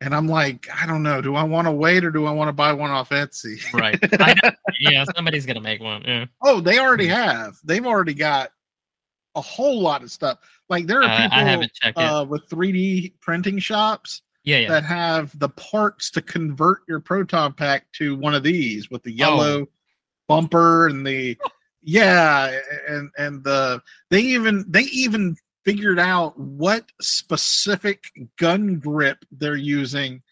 And 0.00 0.14
I'm 0.14 0.28
like, 0.28 0.68
I 0.72 0.86
don't 0.86 1.02
know. 1.02 1.20
Do 1.20 1.34
I 1.34 1.42
want 1.42 1.66
to 1.66 1.72
wait 1.72 2.04
or 2.04 2.12
do 2.12 2.24
I 2.24 2.30
want 2.30 2.48
to 2.48 2.52
buy 2.52 2.72
one 2.72 2.90
off 2.90 3.08
Etsy? 3.10 3.60
Right. 3.72 3.98
Yeah, 4.80 5.04
somebody's 5.16 5.44
gonna 5.44 5.60
make 5.60 5.80
one. 5.80 6.02
Yeah. 6.04 6.26
Oh, 6.40 6.60
they 6.60 6.78
already 6.78 7.08
have. 7.08 7.56
They've 7.64 7.84
already 7.84 8.14
got 8.14 8.50
a 9.34 9.40
whole 9.40 9.80
lot 9.80 10.02
of 10.04 10.10
stuff. 10.12 10.38
Like 10.68 10.86
there 10.86 11.02
are 11.02 11.04
Uh, 11.04 11.22
people 11.22 12.02
uh, 12.04 12.24
with 12.24 12.48
3D 12.48 13.14
printing 13.20 13.58
shops 13.58 14.22
Yeah, 14.44 14.58
yeah. 14.58 14.68
that 14.70 14.84
have 14.84 15.38
the 15.38 15.48
parts 15.50 16.10
to 16.12 16.22
convert 16.22 16.78
your 16.88 17.00
proton 17.00 17.52
pack 17.52 17.90
to 17.92 18.16
one 18.16 18.34
of 18.34 18.42
these 18.42 18.90
with 18.90 19.02
the 19.02 19.10
Oh. 19.12 19.14
yellow 19.16 19.68
bumper 20.28 20.88
and 20.88 21.06
the 21.06 21.36
yeah, 21.82 22.58
and 22.88 23.10
and 23.18 23.42
the 23.44 23.82
they 24.10 24.20
even 24.20 24.64
they 24.68 24.82
even 24.84 25.36
figured 25.64 25.98
out 25.98 26.38
what 26.38 26.84
specific 27.00 28.04
gun 28.36 28.76
grip 28.78 29.18
they're 29.32 29.56
using 29.56 30.22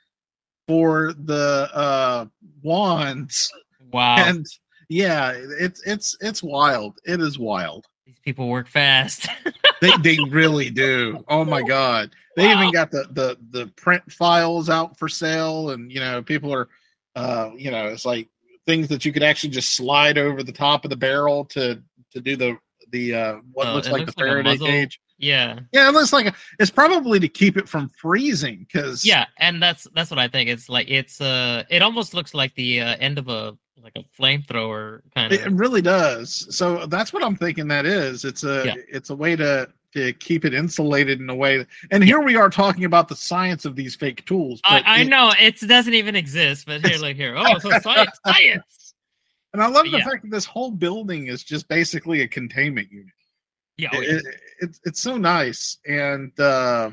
for 0.67 1.13
the 1.25 1.69
uh 1.75 2.25
wands 2.63 3.53
Wow. 3.93 4.17
and 4.19 4.47
yeah 4.89 5.33
it's 5.35 5.83
it's 5.87 6.17
it's 6.21 6.43
wild 6.43 6.99
it 7.05 7.21
is 7.21 7.39
wild 7.39 7.87
These 8.07 8.19
people 8.25 8.49
work 8.49 8.67
fast. 8.69 9.29
they 9.81 9.91
they 10.03 10.19
really 10.31 10.71
do. 10.71 11.25
Oh 11.29 11.45
my 11.45 11.63
god. 11.69 12.11
They 12.37 12.51
even 12.53 12.71
got 12.71 12.91
the 12.91 13.07
the 13.11 13.39
the 13.51 13.67
print 13.77 14.11
files 14.13 14.69
out 14.69 14.99
for 14.99 15.09
sale 15.09 15.71
and 15.71 15.91
you 15.91 16.01
know 16.01 16.23
people 16.23 16.53
are 16.53 16.69
uh 17.15 17.51
you 17.57 17.71
know 17.71 17.87
it's 17.87 18.05
like 18.05 18.29
things 18.67 18.89
that 18.89 19.05
you 19.05 19.13
could 19.13 19.23
actually 19.23 19.51
just 19.51 19.75
slide 19.77 20.19
over 20.19 20.43
the 20.43 20.53
top 20.53 20.85
of 20.85 20.91
the 20.91 20.97
barrel 20.97 21.45
to 21.47 21.81
to 22.13 22.21
do 22.21 22.37
the 22.37 22.59
the 22.91 23.15
uh 23.15 23.37
what 23.53 23.67
Uh, 23.69 23.75
looks 23.75 23.89
like 23.89 24.01
looks 24.01 24.15
the 24.15 24.21
like 24.23 24.29
a 24.29 24.33
Faraday 24.33 24.51
muzzle. 24.51 24.67
cage. 24.67 25.01
Yeah. 25.19 25.61
Yeah, 25.73 25.89
it 25.89 25.93
looks 25.93 26.13
like 26.13 26.27
a, 26.27 26.35
it's 26.59 26.71
probably 26.71 27.19
to 27.21 27.29
keep 27.29 27.57
it 27.57 27.67
from 27.71 27.89
freezing 27.99 28.67
because 28.71 29.03
Yeah, 29.03 29.25
and 29.39 29.63
that's 29.63 29.87
that's 29.95 30.11
what 30.11 30.19
I 30.19 30.29
think. 30.29 30.51
It's 30.51 30.69
like 30.69 30.91
it's 30.91 31.23
uh 31.23 31.65
it 31.71 31.81
almost 31.81 32.13
looks 32.13 32.35
like 32.35 32.55
the 32.55 32.83
uh, 32.83 32.97
end 33.01 33.17
of 33.19 33.29
a 33.29 33.57
like 33.83 33.93
a 33.97 34.05
flamethrower 34.21 35.01
kind 35.15 35.33
of. 35.33 35.41
It 35.41 35.53
really 35.53 35.83
does. 35.83 36.47
So 36.57 36.87
that's 36.87 37.13
what 37.13 37.23
I'm 37.23 37.37
thinking 37.37 37.69
that 37.69 37.87
is. 37.87 38.25
It's 38.25 38.45
a 38.45 38.65
Yeah. 38.67 38.75
it's 38.89 39.11
a 39.11 39.15
way 39.17 39.37
to 39.37 39.69
to 39.95 40.13
keep 40.15 40.45
it 40.45 40.53
insulated 40.53 41.21
in 41.21 41.31
a 41.31 41.35
way. 41.35 41.65
And 41.91 42.03
here 42.05 42.21
we 42.21 42.37
are 42.37 42.51
talking 42.51 42.85
about 42.85 43.09
the 43.09 43.17
science 43.17 43.65
of 43.65 43.77
these 43.77 43.95
fake 43.97 44.25
tools. 44.27 44.61
I, 44.65 44.79
but 44.81 44.87
I 44.89 45.01
it- 45.03 45.09
know 45.09 45.33
it 45.39 45.59
doesn't 45.61 45.95
even 45.95 46.17
exist, 46.17 46.67
but 46.67 46.85
here, 46.87 46.99
look 47.01 47.17
here. 47.17 47.35
Oh, 47.37 47.59
so 47.59 47.71
science, 47.81 48.11
science. 48.27 48.95
And 49.53 49.63
I 49.63 49.69
love 49.69 49.85
the 49.91 49.99
Yeah. 49.99 50.05
fact 50.05 50.23
that 50.25 50.31
this 50.31 50.45
whole 50.45 50.71
building 50.71 51.29
is 51.29 51.43
just 51.45 51.67
basically 51.69 52.21
a 52.23 52.29
containment 52.29 52.91
unit. 52.93 53.15
Yeah, 53.79 53.89
oh, 53.95 54.01
It- 54.01 54.09
yeah. 54.09 54.17
it- 54.31 54.41
it's 54.61 54.81
it's 54.85 55.01
so 55.01 55.17
nice. 55.17 55.79
And 55.87 56.39
uh, 56.41 56.91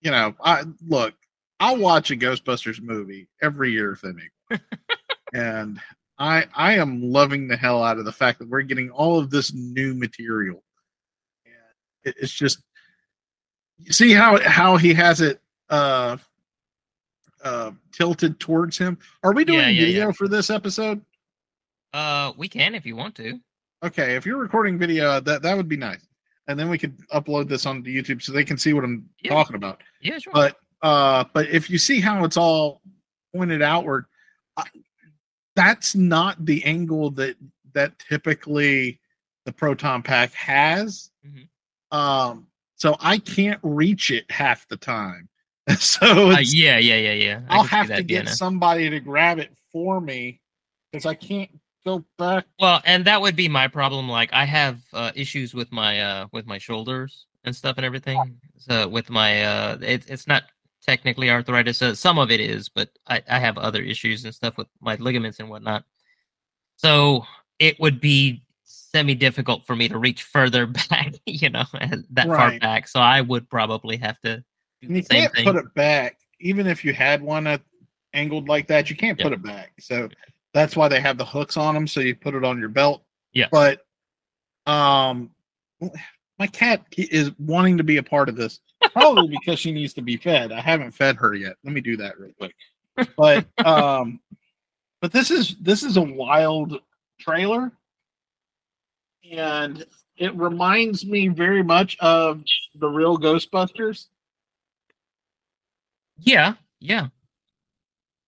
you 0.00 0.10
know, 0.10 0.34
I 0.42 0.64
look, 0.86 1.14
I'll 1.60 1.76
watch 1.76 2.10
a 2.10 2.16
Ghostbusters 2.16 2.80
movie 2.80 3.28
every 3.42 3.70
year 3.72 3.92
if 3.92 4.00
they 4.00 4.12
make 4.12 4.30
one. 4.48 4.60
and 5.34 5.80
I 6.20 6.46
I 6.54 6.76
am 6.76 7.02
loving 7.02 7.48
the 7.48 7.56
hell 7.56 7.82
out 7.82 7.98
of 7.98 8.04
the 8.04 8.12
fact 8.12 8.38
that 8.38 8.48
we're 8.48 8.62
getting 8.62 8.90
all 8.90 9.18
of 9.18 9.30
this 9.30 9.54
new 9.54 9.94
material. 9.94 10.62
And 12.04 12.14
it's 12.16 12.32
just 12.32 12.62
you 13.78 13.92
see 13.92 14.12
how 14.12 14.38
how 14.46 14.76
he 14.76 14.92
has 14.94 15.22
it 15.22 15.40
uh 15.70 16.18
uh 17.42 17.70
tilted 17.92 18.38
towards 18.38 18.76
him. 18.76 18.98
Are 19.24 19.32
we 19.32 19.44
doing 19.44 19.60
Yeah, 19.60 19.68
yeah, 19.68 19.80
video 19.86 20.06
yeah. 20.06 20.12
for 20.12 20.28
this 20.28 20.50
episode? 20.50 21.00
Uh, 21.92 22.32
we 22.36 22.48
can 22.48 22.74
if 22.74 22.86
you 22.86 22.94
want 22.94 23.14
to. 23.16 23.40
Okay, 23.82 24.14
if 24.14 24.26
you're 24.26 24.36
recording 24.36 24.78
video, 24.78 25.20
that 25.20 25.42
that 25.42 25.56
would 25.56 25.68
be 25.68 25.76
nice, 25.76 26.06
and 26.46 26.60
then 26.60 26.68
we 26.68 26.76
could 26.76 26.96
upload 27.08 27.48
this 27.48 27.64
onto 27.64 27.90
YouTube 27.90 28.22
so 28.22 28.30
they 28.30 28.44
can 28.44 28.58
see 28.58 28.74
what 28.74 28.84
I'm 28.84 29.08
talking 29.26 29.56
about. 29.56 29.80
Yeah, 30.02 30.18
sure. 30.18 30.34
But 30.34 30.56
uh, 30.82 31.24
but 31.32 31.48
if 31.48 31.70
you 31.70 31.78
see 31.78 31.98
how 31.98 32.24
it's 32.24 32.36
all 32.36 32.82
pointed 33.34 33.62
outward, 33.62 34.04
I, 34.56 34.64
that's 35.56 35.94
not 35.94 36.44
the 36.44 36.64
angle 36.64 37.10
that 37.12 37.36
that 37.72 37.98
typically 37.98 39.00
the 39.46 39.52
proton 39.52 40.02
pack 40.02 40.32
has. 40.32 41.10
Mhm. 41.26 41.48
Um, 41.96 42.46
so 42.76 42.96
I 43.00 43.18
can't 43.18 43.60
reach 43.62 44.10
it 44.10 44.30
half 44.30 44.66
the 44.68 44.76
time. 44.76 45.28
so 45.78 46.30
Uh, 46.30 46.38
yeah, 46.42 46.78
yeah, 46.78 46.96
yeah, 46.96 47.12
yeah. 47.12 47.40
I 47.48 47.56
I'll 47.56 47.62
have 47.64 47.88
to 47.88 48.02
get 48.02 48.26
a- 48.26 48.30
somebody 48.30 48.90
to 48.90 49.00
grab 49.00 49.38
it 49.38 49.54
for 49.72 50.00
me 50.00 50.40
because 50.90 51.06
I 51.06 51.14
can't 51.14 51.50
go 51.84 52.04
back. 52.18 52.46
Well, 52.58 52.80
and 52.84 53.04
that 53.04 53.20
would 53.20 53.36
be 53.36 53.48
my 53.48 53.68
problem. 53.68 54.08
Like 54.08 54.32
I 54.32 54.44
have 54.44 54.80
uh, 54.92 55.12
issues 55.14 55.54
with 55.54 55.70
my 55.72 56.00
uh 56.00 56.26
with 56.32 56.46
my 56.46 56.58
shoulders 56.58 57.26
and 57.44 57.54
stuff 57.54 57.76
and 57.76 57.86
everything. 57.86 58.38
So 58.56 58.88
with 58.88 59.10
my 59.10 59.42
uh, 59.44 59.78
it, 59.80 60.10
it's 60.10 60.26
not 60.26 60.44
technically 60.90 61.30
arthritis. 61.30 61.80
Uh, 61.82 61.94
some 61.94 62.18
of 62.18 62.30
it 62.30 62.40
is, 62.40 62.68
but 62.68 62.88
I 63.06 63.22
I 63.28 63.38
have 63.38 63.56
other 63.58 63.80
issues 63.82 64.24
and 64.24 64.34
stuff 64.34 64.56
with 64.58 64.66
my 64.80 64.96
ligaments 64.96 65.38
and 65.38 65.48
whatnot. 65.48 65.84
So 66.76 67.24
it 67.58 67.78
would 67.78 68.00
be 68.00 68.42
semi 68.64 69.14
difficult 69.14 69.66
for 69.66 69.76
me 69.76 69.88
to 69.88 69.98
reach 69.98 70.22
further 70.24 70.66
back, 70.90 71.14
you 71.26 71.50
know, 71.50 71.64
that 72.10 72.26
far 72.26 72.58
back. 72.58 72.88
So 72.88 72.98
I 73.00 73.20
would 73.20 73.48
probably 73.48 73.96
have 73.98 74.18
to 74.22 74.38
do 74.38 74.86
And 74.88 74.96
you 74.96 75.02
the 75.02 75.06
same 75.06 75.20
can't 75.22 75.34
thing. 75.34 75.44
put 75.44 75.56
it 75.56 75.72
back, 75.74 76.18
even 76.40 76.66
if 76.66 76.84
you 76.84 76.92
had 76.92 77.22
one 77.22 77.46
at, 77.46 77.60
angled 78.12 78.48
like 78.48 78.66
that. 78.66 78.90
You 78.90 78.96
can't 78.96 79.18
Yeah. 79.18 79.24
put 79.26 79.32
it 79.32 79.42
back. 79.42 79.72
So 79.78 80.08
that's 80.52 80.74
why 80.74 80.88
they 80.88 81.00
have 81.00 81.16
the 81.18 81.24
hooks 81.24 81.56
on 81.56 81.74
them, 81.74 81.86
so 81.86 82.00
you 82.00 82.16
put 82.16 82.34
it 82.34 82.44
on 82.44 82.58
your 82.58 82.68
belt. 82.68 83.04
Yeah. 83.32 83.46
But 83.52 83.86
um, 84.66 85.30
my 86.38 86.48
cat 86.48 86.84
is 86.96 87.30
wanting 87.38 87.76
to 87.78 87.84
be 87.84 87.98
a 87.98 88.02
part 88.02 88.28
of 88.28 88.34
this, 88.34 88.58
probably 88.92 89.28
because 89.28 89.58
she 89.58 89.72
needs 89.72 89.94
to 89.94 90.02
be 90.02 90.16
fed. 90.16 90.52
I 90.52 90.60
haven't 90.60 90.92
fed 90.92 91.16
her 91.16 91.34
yet. 91.34 91.56
Let 91.64 91.72
me 91.72 91.80
do 91.80 91.96
that 91.98 92.18
real 92.18 92.32
quick. 92.38 92.54
But 93.16 93.46
um, 93.64 94.20
but 95.00 95.12
this 95.12 95.30
is 95.30 95.56
this 95.60 95.82
is 95.82 95.96
a 95.96 96.02
wild 96.02 96.80
trailer, 97.18 97.72
and 99.30 99.84
it 100.16 100.34
reminds 100.36 101.06
me 101.06 101.28
very 101.28 101.62
much 101.62 101.96
of 102.00 102.42
the 102.74 102.88
real 102.88 103.18
Ghostbusters. 103.18 104.06
Yeah, 106.18 106.54
yeah. 106.80 107.08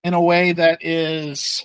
in 0.02 0.14
a 0.14 0.20
way 0.20 0.52
that 0.52 0.82
is 0.82 1.64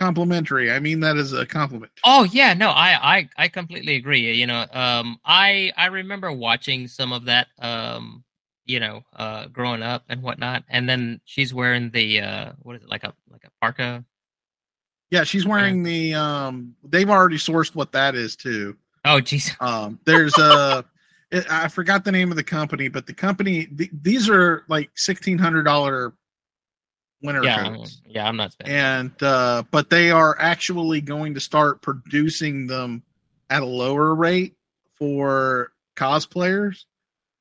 complimentary. 0.00 0.72
I 0.72 0.80
mean 0.80 1.00
that 1.00 1.16
as 1.16 1.32
a 1.32 1.44
compliment. 1.44 1.92
Oh 2.04 2.24
yeah, 2.24 2.54
no, 2.54 2.70
I 2.70 3.18
I 3.18 3.28
I 3.36 3.48
completely 3.48 3.96
agree. 3.96 4.32
You 4.32 4.46
know, 4.46 4.64
um, 4.72 5.20
I 5.24 5.72
I 5.76 5.86
remember 5.86 6.32
watching 6.32 6.88
some 6.88 7.12
of 7.12 7.26
that, 7.26 7.48
um, 7.58 8.24
you 8.64 8.80
know, 8.80 9.02
uh, 9.14 9.46
growing 9.48 9.82
up 9.82 10.04
and 10.08 10.22
whatnot, 10.22 10.64
and 10.70 10.88
then 10.88 11.20
she's 11.24 11.52
wearing 11.52 11.90
the 11.90 12.20
uh, 12.20 12.52
what 12.62 12.76
is 12.76 12.82
it 12.82 12.88
like 12.88 13.04
a 13.04 13.12
like 13.30 13.44
a 13.44 13.50
parka? 13.60 14.02
Yeah, 15.10 15.24
she's 15.24 15.46
wearing 15.46 15.82
the 15.82 16.14
um 16.14 16.74
they've 16.84 17.10
already 17.10 17.36
sourced 17.36 17.74
what 17.74 17.92
that 17.92 18.14
is 18.14 18.36
too. 18.36 18.76
Oh 19.04 19.20
jeez, 19.20 19.54
Um 19.60 20.00
there's 20.04 20.36
a. 20.38 20.84
I 21.48 21.68
forgot 21.68 22.04
the 22.04 22.10
name 22.10 22.32
of 22.32 22.36
the 22.36 22.42
company, 22.42 22.88
but 22.88 23.06
the 23.06 23.14
company 23.14 23.66
th- 23.66 23.90
these 24.02 24.28
are 24.28 24.64
like 24.66 24.90
$1600 24.96 26.12
winter 27.22 27.44
yeah, 27.44 27.74
coats. 27.74 28.00
yeah, 28.06 28.26
I'm 28.26 28.36
not 28.36 28.52
spending. 28.52 28.76
And 28.76 29.22
uh 29.22 29.62
but 29.70 29.90
they 29.90 30.10
are 30.10 30.36
actually 30.38 31.00
going 31.00 31.34
to 31.34 31.40
start 31.40 31.82
producing 31.82 32.66
them 32.66 33.02
at 33.48 33.62
a 33.62 33.66
lower 33.66 34.14
rate 34.14 34.54
for 34.92 35.72
cosplayers. 35.96 36.84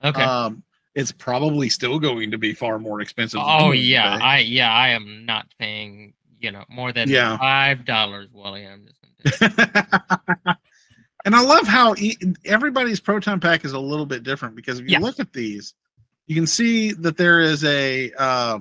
Okay. 0.04 0.22
Um 0.24 0.64
it's 0.96 1.12
probably 1.12 1.70
still 1.70 2.00
going 2.00 2.32
to 2.32 2.38
be 2.38 2.54
far 2.54 2.80
more 2.80 3.00
expensive. 3.02 3.40
oh 3.44 3.72
yeah, 3.72 4.14
today. 4.14 4.26
I 4.26 4.38
yeah, 4.40 4.72
I 4.74 4.90
am 4.90 5.26
not 5.26 5.48
paying 5.60 6.14
you 6.40 6.52
know 6.52 6.64
more 6.70 6.92
than 6.92 7.10
Yeah. 7.10 7.38
five 7.38 7.86
dollars, 7.86 8.30
Wally. 8.34 8.66
I'm 8.68 8.86
just 8.86 9.40
gonna 9.40 10.58
and 11.26 11.36
I 11.36 11.42
love 11.42 11.68
how 11.68 11.96
e- 11.98 12.18
everybody's 12.46 13.00
proton 13.00 13.40
pack 13.40 13.66
is 13.66 13.74
a 13.74 13.80
little 13.80 14.06
bit 14.06 14.24
different 14.24 14.56
because 14.56 14.80
if 14.80 14.86
you 14.86 14.94
Yeah. 14.94 15.00
look 15.00 15.20
at 15.20 15.34
these, 15.34 15.74
you 16.28 16.36
can 16.36 16.48
see 16.48 16.94
that 16.94 17.18
there 17.18 17.40
is 17.42 17.64
a 17.66 18.12
uh, 18.18 18.60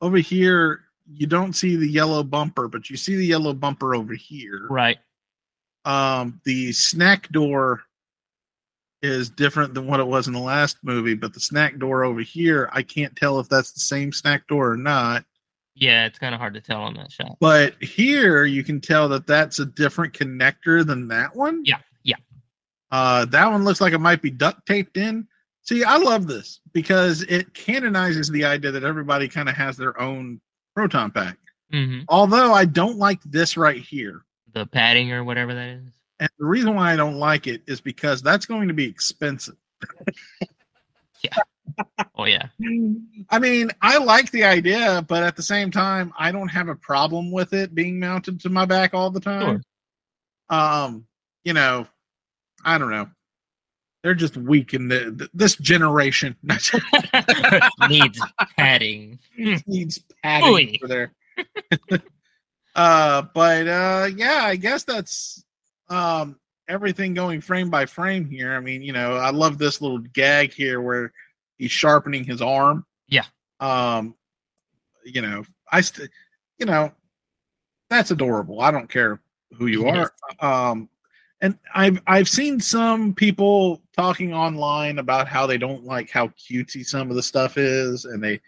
over 0.00 0.18
here. 0.18 0.82
You 1.08 1.26
don't 1.26 1.52
see 1.52 1.76
the 1.76 1.88
yellow 1.88 2.22
bumper, 2.22 2.68
but 2.68 2.90
you 2.90 2.96
see 2.96 3.16
the 3.16 3.26
yellow 3.26 3.52
bumper 3.52 3.94
over 3.94 4.14
here. 4.14 4.66
right. 4.68 4.98
Um, 5.84 6.40
the 6.44 6.72
snack 6.72 7.30
door 7.30 7.84
is 9.02 9.30
different 9.30 9.72
than 9.72 9.86
what 9.86 10.00
it 10.00 10.06
was 10.06 10.26
in 10.26 10.32
the 10.32 10.40
last 10.40 10.78
movie, 10.82 11.14
but 11.14 11.32
the 11.32 11.38
snack 11.38 11.78
door 11.78 12.02
over 12.02 12.20
here, 12.20 12.68
I 12.72 12.82
can't 12.82 13.14
tell 13.14 13.38
if 13.38 13.48
that's 13.48 13.70
the 13.70 13.80
same 13.80 14.12
snack 14.12 14.48
door 14.48 14.72
or 14.72 14.76
not. 14.76 15.24
Yeah, 15.76 16.06
it's 16.06 16.18
kind 16.18 16.34
of 16.34 16.40
hard 16.40 16.54
to 16.54 16.60
tell 16.60 16.80
on 16.80 16.94
that 16.94 17.12
shot. 17.12 17.36
But 17.38 17.80
here 17.82 18.46
you 18.46 18.64
can 18.64 18.80
tell 18.80 19.08
that 19.10 19.26
that's 19.26 19.58
a 19.58 19.66
different 19.66 20.14
connector 20.14 20.84
than 20.84 21.06
that 21.08 21.36
one. 21.36 21.62
Yeah, 21.64 21.78
yeah. 22.02 22.16
Uh, 22.90 23.26
that 23.26 23.46
one 23.50 23.64
looks 23.64 23.80
like 23.80 23.92
it 23.92 23.98
might 23.98 24.22
be 24.22 24.30
duct 24.30 24.66
taped 24.66 24.96
in. 24.96 25.28
See, 25.66 25.82
I 25.82 25.96
love 25.96 26.26
this 26.26 26.60
because 26.72 27.22
it 27.22 27.52
canonizes 27.54 28.30
the 28.30 28.44
idea 28.44 28.70
that 28.70 28.84
everybody 28.84 29.26
kind 29.28 29.48
of 29.48 29.56
has 29.56 29.76
their 29.76 30.00
own 30.00 30.40
proton 30.74 31.10
pack. 31.10 31.38
hmm 31.70 32.00
Although 32.08 32.52
I 32.52 32.64
don't 32.64 32.98
like 32.98 33.20
this 33.24 33.56
right 33.56 33.82
here. 33.82 34.22
The 34.52 34.66
padding 34.66 35.12
or 35.12 35.24
whatever 35.24 35.54
that 35.54 35.68
is. 35.68 35.92
And 36.20 36.30
the 36.38 36.46
reason 36.46 36.74
why 36.74 36.92
I 36.92 36.96
don't 36.96 37.18
like 37.18 37.46
it 37.46 37.62
is 37.66 37.80
because 37.80 38.22
that's 38.22 38.46
going 38.46 38.68
to 38.68 38.74
be 38.74 38.86
expensive. 38.86 39.56
Yeah. 41.24 41.36
Oh 42.14 42.24
yeah. 42.24 42.48
I 43.30 43.38
mean, 43.38 43.70
I 43.82 43.98
like 43.98 44.30
the 44.30 44.44
idea, 44.44 45.04
but 45.08 45.22
at 45.22 45.34
the 45.34 45.42
same 45.42 45.70
time, 45.70 46.12
I 46.18 46.30
don't 46.30 46.48
have 46.48 46.68
a 46.68 46.74
problem 46.76 47.32
with 47.32 47.52
it 47.54 47.74
being 47.74 47.98
mounted 47.98 48.38
to 48.40 48.50
my 48.50 48.66
back 48.66 48.94
all 48.94 49.10
the 49.10 49.20
time. 49.20 49.62
Sure. 50.50 50.58
Um, 50.58 51.06
you 51.44 51.54
know, 51.54 51.86
I 52.64 52.78
don't 52.78 52.90
know. 52.90 53.08
They're 54.06 54.14
just 54.14 54.36
weak 54.36 54.72
in 54.72 54.86
the, 54.86 55.12
th- 55.18 55.30
this 55.34 55.56
generation 55.56 56.36
Needs 57.88 58.20
padding. 58.56 59.18
needs 59.36 60.00
padding 60.22 60.78
for 60.80 60.86
their. 60.86 61.12
uh, 62.76 63.22
but 63.34 63.66
uh, 63.66 64.08
yeah, 64.16 64.42
I 64.44 64.54
guess 64.54 64.84
that's 64.84 65.44
um 65.88 66.38
everything 66.68 67.14
going 67.14 67.40
frame 67.40 67.68
by 67.68 67.84
frame 67.84 68.24
here. 68.24 68.54
I 68.54 68.60
mean, 68.60 68.80
you 68.80 68.92
know, 68.92 69.16
I 69.16 69.30
love 69.30 69.58
this 69.58 69.82
little 69.82 69.98
gag 69.98 70.52
here 70.52 70.80
where 70.80 71.12
he's 71.58 71.72
sharpening 71.72 72.22
his 72.22 72.40
arm. 72.40 72.86
Yeah. 73.08 73.24
Um, 73.58 74.14
you 75.04 75.20
know, 75.20 75.42
I, 75.72 75.80
st- 75.80 76.10
you 76.60 76.66
know, 76.66 76.92
that's 77.90 78.12
adorable. 78.12 78.60
I 78.60 78.70
don't 78.70 78.88
care 78.88 79.20
who 79.58 79.66
you 79.66 79.88
are. 79.88 80.12
Um, 80.38 80.90
and 81.40 81.58
I've 81.74 82.00
I've 82.06 82.28
seen 82.28 82.60
some 82.60 83.14
people 83.14 83.82
talking 83.96 84.32
online 84.32 84.98
about 84.98 85.28
how 85.28 85.46
they 85.46 85.58
don't 85.58 85.84
like 85.84 86.10
how 86.10 86.28
cutesy 86.28 86.84
some 86.84 87.10
of 87.10 87.16
the 87.16 87.22
stuff 87.22 87.58
is, 87.58 88.04
and 88.04 88.22
they 88.22 88.40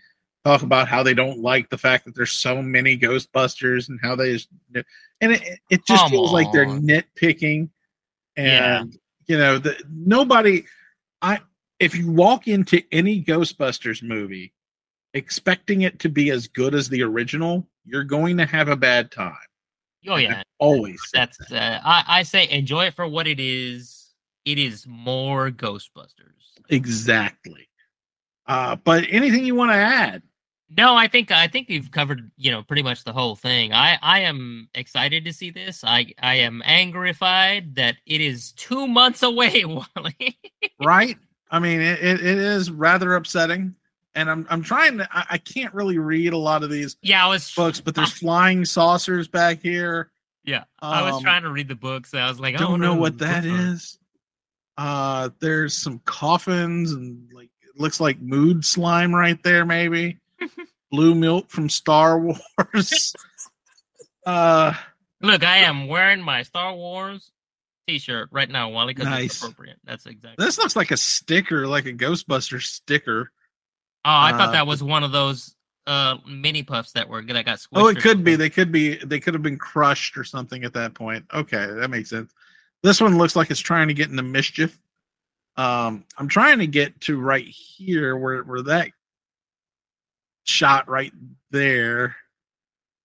talk 0.44 0.62
about 0.62 0.88
how 0.88 1.02
they 1.02 1.14
don't 1.14 1.40
like 1.40 1.68
the 1.68 1.76
fact 1.78 2.04
that 2.06 2.14
there's 2.14 2.32
so 2.32 2.62
many 2.62 2.96
Ghostbusters 2.96 3.88
and 3.88 3.98
how 4.02 4.16
they 4.16 4.32
just, 4.32 4.48
and 5.20 5.32
it 5.32 5.42
it 5.70 5.86
just 5.86 6.02
Come 6.02 6.10
feels 6.10 6.32
like 6.32 6.50
they're 6.52 6.66
on. 6.66 6.82
nitpicking, 6.82 7.68
Yeah. 8.36 8.80
and 8.80 8.98
you 9.26 9.36
know 9.38 9.58
the 9.58 9.76
nobody. 9.90 10.64
I 11.20 11.40
if 11.80 11.94
you 11.94 12.10
walk 12.10 12.48
into 12.48 12.82
any 12.92 13.22
Ghostbusters 13.22 14.02
movie 14.02 14.52
expecting 15.14 15.82
it 15.82 15.98
to 16.00 16.08
be 16.08 16.30
as 16.30 16.46
good 16.48 16.74
as 16.74 16.88
the 16.88 17.02
original, 17.02 17.66
you're 17.84 18.04
going 18.04 18.36
to 18.36 18.46
have 18.46 18.68
a 18.68 18.76
bad 18.76 19.10
time. 19.10 19.34
Oh 20.08 20.16
yeah, 20.16 20.42
Always. 20.58 21.00
that's 21.12 21.38
uh, 21.52 21.80
I 21.84 22.04
I 22.06 22.22
say 22.22 22.48
enjoy 22.50 22.86
it 22.86 22.94
for 22.94 23.06
what 23.06 23.26
it 23.26 23.40
is. 23.40 24.14
It 24.44 24.58
is 24.58 24.86
more 24.86 25.50
Ghostbusters. 25.50 26.58
Exactly. 26.70 27.68
Uh, 28.46 28.76
but 28.76 29.04
anything 29.10 29.44
you 29.44 29.54
want 29.54 29.70
to 29.72 29.76
add? 29.76 30.22
No, 30.76 30.94
I 30.94 31.08
think 31.08 31.30
I 31.30 31.48
think 31.48 31.68
you've 31.70 31.90
covered 31.90 32.30
you 32.36 32.50
know 32.50 32.62
pretty 32.62 32.82
much 32.82 33.04
the 33.04 33.12
whole 33.12 33.36
thing. 33.36 33.72
I 33.72 33.98
I 34.02 34.20
am 34.20 34.68
excited 34.74 35.24
to 35.24 35.32
see 35.32 35.50
this. 35.50 35.82
I 35.84 36.12
I 36.20 36.36
am 36.36 36.62
angrified 36.64 37.74
that 37.76 37.96
it 38.06 38.20
is 38.20 38.52
two 38.52 38.86
months 38.86 39.22
away. 39.22 39.64
Wally. 39.66 40.38
Right? 40.80 41.16
I 41.50 41.58
mean, 41.58 41.80
it, 41.80 41.98
it, 42.00 42.20
it 42.20 42.38
is 42.38 42.70
rather 42.70 43.14
upsetting. 43.14 43.74
And 44.18 44.28
I'm 44.28 44.46
I'm 44.50 44.62
trying 44.62 44.98
to 44.98 45.08
I, 45.12 45.24
I 45.30 45.38
can't 45.38 45.72
really 45.74 45.98
read 45.98 46.32
a 46.32 46.36
lot 46.38 46.64
of 46.64 46.70
these 46.70 46.96
yeah, 47.02 47.24
I 47.24 47.28
was 47.28 47.54
books, 47.54 47.80
but 47.80 47.94
there's 47.94 48.10
flying 48.18 48.64
saucers 48.64 49.28
back 49.28 49.62
here. 49.62 50.10
yeah 50.44 50.64
I 50.80 51.02
was 51.02 51.14
Um, 51.14 51.22
trying 51.22 51.42
to 51.42 51.50
read 51.50 51.68
the 51.68 51.76
books. 51.76 52.12
I 52.14 52.28
was 52.28 52.40
like, 52.40 52.56
I 52.56 52.58
don't 52.58 52.80
know 52.80 52.94
what 52.96 53.16
the 53.18 53.26
that 53.26 53.46
are. 53.46 53.76
Uh 54.76 55.30
there's 55.40 55.76
some 55.76 56.00
coffins 56.04 56.92
and 56.92 57.30
like 57.32 57.50
it 57.62 57.80
looks 57.80 58.00
like 58.00 58.20
mood 58.20 58.64
slime 58.64 59.14
right 59.14 59.40
there, 59.44 59.64
maybe. 59.64 60.18
Blue 60.90 61.14
milk 61.14 61.50
from 61.50 61.68
Star 61.68 62.18
Wars. 62.18 63.14
uh 64.26 64.72
Look, 65.20 65.42
I 65.44 65.58
am 65.58 65.88
wearing 65.88 66.22
my 66.22 66.42
Star 66.42 66.74
Wars 66.74 67.30
T-shirt 67.88 68.28
right 68.30 68.48
now, 68.48 68.68
Wally, 68.70 68.94
because 68.94 69.08
Nice. 69.08 69.24
it's 69.26 69.42
appropriate. 69.42 69.78
That's 69.84 70.06
exactly. 70.06 70.44
this 70.44 70.58
looks 70.58 70.76
like 70.76 70.90
a 70.90 70.96
sticker, 70.96 71.66
like 71.66 71.86
a 71.86 71.92
Ghostbuster 71.92 72.60
sticker. 72.62 73.32
Oh, 74.04 74.10
I 74.10 74.32
uh, 74.32 74.38
thought 74.38 74.52
that 74.52 74.66
was 74.66 74.82
one 74.82 75.04
of 75.04 75.12
those 75.12 75.54
uh 75.86 76.18
mini 76.26 76.62
puffs 76.62 76.92
that 76.92 77.08
were 77.08 77.22
that 77.22 77.44
got 77.46 77.58
squished. 77.58 77.68
Oh, 77.74 77.88
it 77.88 77.98
could 77.98 78.22
be. 78.22 78.36
They 78.36 78.50
could 78.50 78.70
be. 78.70 78.96
They 78.96 79.20
could 79.20 79.34
have 79.34 79.42
been 79.42 79.58
crushed 79.58 80.16
or 80.16 80.24
something 80.24 80.64
at 80.64 80.74
that 80.74 80.94
point. 80.94 81.24
Okay, 81.32 81.66
that 81.66 81.88
makes 81.90 82.10
sense. 82.10 82.32
This 82.82 83.00
one 83.00 83.18
looks 83.18 83.34
like 83.34 83.50
it's 83.50 83.60
trying 83.60 83.88
to 83.88 83.94
get 83.94 84.10
into 84.10 84.22
mischief. 84.22 84.80
Um, 85.56 86.04
I'm 86.16 86.28
trying 86.28 86.58
to 86.60 86.66
get 86.66 87.00
to 87.02 87.20
right 87.20 87.46
here 87.46 88.16
where 88.16 88.42
where 88.44 88.62
that 88.62 88.90
shot 90.44 90.88
right 90.88 91.12
there, 91.50 92.16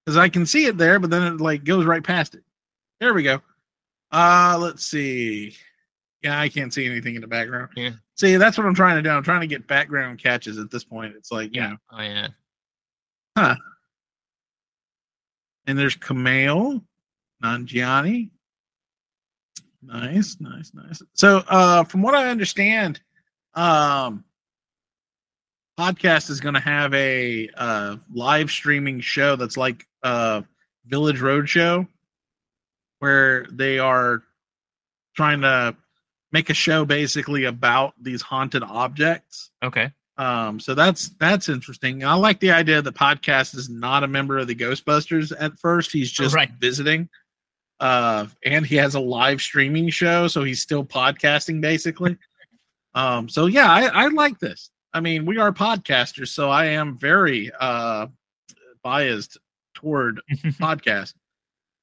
because 0.06 0.18
I 0.18 0.30
can 0.30 0.46
see 0.46 0.66
it 0.66 0.78
there, 0.78 1.00
but 1.00 1.10
then 1.10 1.24
it 1.24 1.42
like 1.42 1.64
goes 1.64 1.86
right 1.86 2.04
past 2.04 2.36
it. 2.36 2.44
There 3.00 3.14
we 3.14 3.24
go. 3.24 3.42
Uh, 4.12 4.58
let's 4.60 4.86
see. 4.86 5.56
Yeah, 6.22 6.40
I 6.40 6.50
can't 6.50 6.74
see 6.74 6.86
anything 6.86 7.16
in 7.16 7.22
the 7.22 7.28
background. 7.28 7.70
Yeah. 7.76 7.92
See, 8.16 8.36
that's 8.38 8.58
what 8.58 8.68
I'm 8.68 8.76
trying 8.76 8.98
to 8.98 9.02
do. 9.02 9.10
I'm 9.10 9.24
trying 9.24 9.42
to 9.42 9.48
get 9.48 9.68
background 9.68 10.20
catches 10.22 10.58
at 10.60 10.70
this 10.70 10.84
point. 10.84 11.16
It's 11.18 11.32
like, 11.32 11.54
you 11.56 11.62
Yeah. 11.62 11.70
know, 11.70 11.78
Oh 11.92 12.02
yeah. 12.02 12.28
Huh. 13.38 13.56
And 15.66 15.78
there's 15.80 15.96
Kumail, 15.96 16.84
Nanjiani. 17.44 18.30
Nice, 19.82 20.38
nice, 20.40 20.72
nice. 20.74 21.02
So 21.14 21.38
uh 21.48 21.84
from 21.86 22.02
what 22.02 22.16
I 22.16 22.30
understand, 22.30 23.02
um 23.56 24.24
podcast 25.80 26.30
is 26.30 26.40
gonna 26.40 26.60
have 26.60 26.94
a 26.94 27.50
uh 27.58 27.98
live 28.14 28.52
streaming 28.52 29.02
show 29.02 29.36
that's 29.36 29.58
like 29.58 29.86
uh 30.04 30.42
Village 30.86 31.20
Roadshow 31.20 31.88
where 33.00 33.46
they 33.52 33.80
are 33.80 34.22
trying 35.16 35.42
to 35.42 35.76
make 36.34 36.50
a 36.50 36.54
show 36.54 36.84
basically 36.84 37.46
about 37.46 37.94
these 38.02 38.22
haunted 38.22 38.64
objects. 38.64 39.52
Okay. 39.64 39.92
Um, 40.18 40.60
so 40.60 40.76
that's 40.76 41.10
that's 41.20 41.48
interesting. 41.48 42.04
I 42.04 42.14
like 42.16 42.40
the 42.40 42.52
idea 42.52 42.82
the 42.82 42.92
podcast 42.92 43.56
is 43.56 43.70
not 43.70 44.04
a 44.04 44.08
member 44.08 44.38
of 44.38 44.48
the 44.48 44.56
Ghostbusters 44.56 45.32
at 45.40 45.58
first. 45.58 45.92
He's 45.92 46.12
just 46.12 46.36
Right. 46.36 46.52
visiting. 46.60 47.08
Uh, 47.80 48.28
and 48.46 48.66
he 48.66 48.76
has 48.76 48.96
a 48.96 49.00
live 49.00 49.42
streaming 49.42 49.90
show, 49.90 50.28
so 50.28 50.44
he's 50.44 50.62
still 50.62 50.84
podcasting 50.86 51.62
basically. 51.62 52.18
Um, 52.94 53.28
so 53.30 53.48
yeah, 53.48 53.72
I, 53.72 53.86
I 53.88 54.08
like 54.10 54.40
this. 54.40 54.70
I 54.94 55.00
mean, 55.00 55.26
we 55.26 55.40
are 55.40 55.52
podcasters, 55.52 56.28
so 56.30 56.50
I 56.52 56.66
am 56.66 56.98
very 56.98 57.52
uh 57.60 58.08
biased 58.84 59.38
toward 59.74 60.22
podcast. 60.60 61.14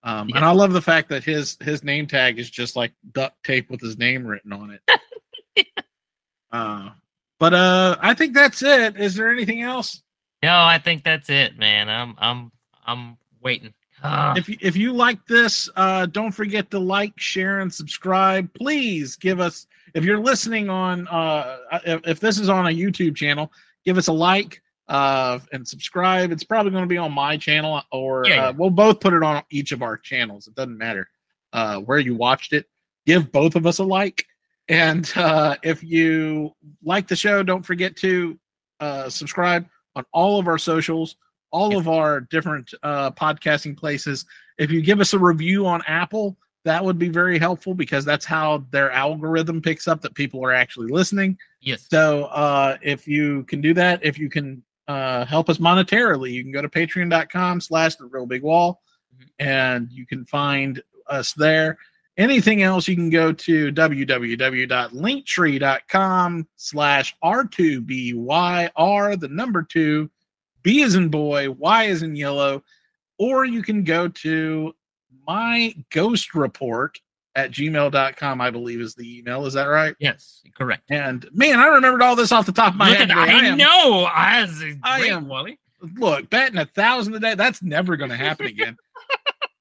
Um, 0.03 0.31
and 0.35 0.45
I 0.45 0.53
love 0.53 0.73
the 0.73 0.81
fact 0.81 1.11
that 1.11 1.25
his 1.25 1.59
his 1.61 1.85
name 1.85 2.07
tag 2.07 2.39
is 2.39 2.49
just 2.49 2.75
like 2.75 2.93
duct 3.13 3.43
tape 3.45 3.71
with 3.71 3.81
his 3.81 3.99
name 3.99 4.27
written 4.27 4.53
on 4.53 4.79
it. 4.79 5.67
uh, 6.53 6.91
but 7.39 7.55
uh, 7.55 7.97
I 8.01 8.15
think 8.15 8.35
that's 8.35 8.63
it. 8.63 8.97
Is 8.97 9.15
there 9.15 9.31
anything 9.31 9.63
else? 9.63 10.03
No, 10.43 10.59
I 10.59 10.79
think 10.79 11.05
that's 11.05 11.29
it, 11.29 11.59
man. 11.59 11.91
I'm 11.91 12.15
I'm 12.19 12.53
I'm 12.87 13.19
waiting. 13.43 13.75
Ah. 14.03 14.35
If 14.37 14.49
you, 14.49 14.57
if 14.61 14.77
you 14.77 14.95
like 14.95 15.27
this, 15.27 15.69
uh, 15.77 16.07
don't 16.07 16.33
forget 16.33 16.71
to 16.71 16.79
like, 16.79 17.13
share, 17.19 17.61
and 17.61 17.73
subscribe. 17.73 18.53
Please 18.55 19.17
give 19.17 19.41
us 19.41 19.67
if 19.95 20.05
you're 20.05 20.21
listening 20.21 20.71
on 20.71 21.07
uh, 21.09 21.59
if, 21.85 22.01
if 22.07 22.21
this 22.21 22.39
is 22.39 22.49
on 22.49 22.67
a 22.67 22.71
YouTube 22.71 23.17
channel, 23.17 23.53
give 23.85 23.99
us 23.99 24.09
a 24.09 24.13
like 24.13 24.63
uh, 24.91 25.39
and 25.53 25.67
subscribe. 25.67 26.33
It's 26.33 26.43
probably 26.43 26.73
going 26.73 26.83
to 26.83 26.89
be 26.89 26.99
on 26.99 27.13
my 27.13 27.37
channel, 27.37 27.81
or 27.93 28.27
Yeah, 28.27 28.35
yeah. 28.35 28.49
Uh, 28.49 28.53
we'll 28.53 28.71
both 28.71 29.01
put 29.01 29.15
it 29.15 29.23
on 29.23 29.43
each 29.49 29.71
of 29.73 29.83
our 29.83 29.97
channels. 29.97 30.49
It 30.49 30.57
doesn't 30.57 30.77
matter 30.77 31.09
uh, 31.53 31.79
where 31.79 32.01
you 32.01 32.17
watched 32.17 32.53
it. 32.53 32.67
Give 33.07 33.31
both 33.31 33.55
of 33.55 33.67
us 33.67 33.79
a 33.79 33.85
like, 33.85 34.27
and 34.69 35.11
uh, 35.17 35.57
if 35.63 35.83
you 35.83 36.55
like 36.83 37.07
the 37.07 37.17
show, 37.17 37.43
don't 37.43 37.63
forget 37.63 37.97
to 37.97 38.39
uh, 38.81 39.09
subscribe 39.09 39.67
on 39.95 40.05
all 40.13 40.41
of 40.41 40.49
our 40.49 40.59
socials, 40.59 41.17
all 41.53 41.79
of 41.79 41.89
our 41.89 42.21
different 42.23 42.75
uh, 42.83 43.13
podcasting 43.13 43.77
places. 43.77 44.27
If 44.59 44.71
you 44.73 44.83
give 44.83 45.01
us 45.01 45.15
a 45.15 45.19
review 45.19 45.67
on 45.67 45.83
Apple, 45.87 46.37
that 46.65 46.85
would 46.85 46.99
be 46.99 47.09
very 47.09 47.39
helpful 47.39 47.75
because 47.75 48.05
that's 48.05 48.27
how 48.27 48.67
their 48.71 48.91
algorithm 48.91 49.63
picks 49.63 49.89
up 49.89 50.01
that 50.03 50.15
people 50.15 50.45
are 50.45 50.53
actually 50.53 50.91
listening. 50.91 51.39
Yes. 51.61 51.87
So 51.89 52.25
uh, 52.25 52.77
if 52.83 53.07
you 53.09 53.45
can 53.45 53.61
do 53.61 53.73
that, 53.75 54.05
if 54.05 54.19
you 54.19 54.29
can 54.29 54.63
uh, 54.89 55.25
help 55.25 55.49
us 55.49 55.59
monetarily, 55.59 56.33
you 56.33 56.43
can 56.43 56.51
go 56.53 56.63
to 56.63 56.69
patreon.com 56.69 57.61
slash 57.61 57.95
the 57.97 58.07
real 58.07 58.27
big 58.27 58.43
wall 58.43 58.81
and 59.39 59.89
you 59.91 60.07
can 60.07 60.25
find 60.25 60.83
us 61.09 61.33
there. 61.35 61.79
Anything 62.17 62.63
else, 62.63 62.89
you 62.89 62.97
can 62.97 63.09
go 63.09 63.33
to 63.33 63.73
www.linktree.com 63.73 66.49
slash 66.57 67.17
R2BYR, 67.25 69.21
the 69.21 69.29
number 69.29 69.63
two, 69.63 70.11
B 70.63 70.83
is 70.83 70.97
in 70.97 71.09
boy, 71.09 71.51
Y 71.51 71.85
is 71.85 72.03
in 72.03 72.15
yellow, 72.15 72.63
or 73.19 73.47
you 73.47 73.63
can 73.63 73.85
go 73.85 74.09
to 74.09 74.75
my 75.27 75.75
ghost 75.91 76.35
report 76.35 77.01
at 77.35 77.51
gmail.com, 77.53 78.41
I 78.41 78.51
believe 78.51 78.81
is 78.81 78.95
the 78.95 79.19
email. 79.19 79.47
Is 79.47 79.55
that 79.55 79.65
right? 79.67 79.95
Yes, 80.01 80.43
correct. 80.57 80.83
And 80.91 81.27
man, 81.33 81.59
I 81.61 81.67
remembered 81.69 82.03
all 82.03 82.17
this 82.17 82.33
off 82.33 82.47
the 82.47 82.53
top 82.53 82.73
of 82.73 82.77
my 82.79 82.89
Look 82.89 82.99
head. 82.99 83.11
at, 83.11 83.17
man. 83.17 83.29
I, 83.45 83.49
am- 83.49 83.57
know. 83.59 84.05
I, 84.13 84.47
I 84.83 85.01
am- 85.07 85.29
Wally. 85.29 85.59
look, 85.97 86.29
betting 86.31 86.59
a 86.59 86.67
thousand 86.67 87.15
a 87.15 87.21
day, 87.21 87.35
that's 87.35 87.63
never 87.63 87.97
going 87.97 88.11
to 88.11 88.17
happen 88.17 88.47
again. 88.55 88.77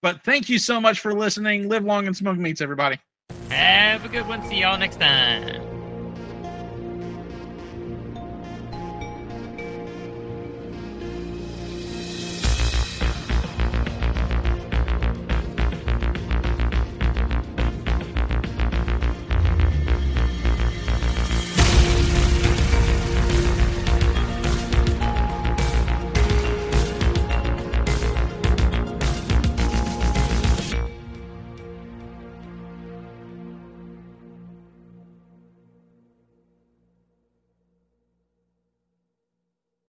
but 0.01 0.23
thank 0.23 0.49
you 0.49 0.57
so 0.57 0.81
much 0.81 0.99
for 0.99 1.13
listening. 1.13 1.69
Live 1.69 1.83
long 1.85 2.07
and 2.07 2.15
smoke 2.17 2.37
meats, 2.37 2.61
everybody. 2.61 2.97
Have 3.49 4.03
a 4.05 4.09
good 4.09 4.27
one. 4.27 4.43
See 4.47 4.61
y'all 4.61 4.77
next 4.77 4.99
time. 4.99 5.61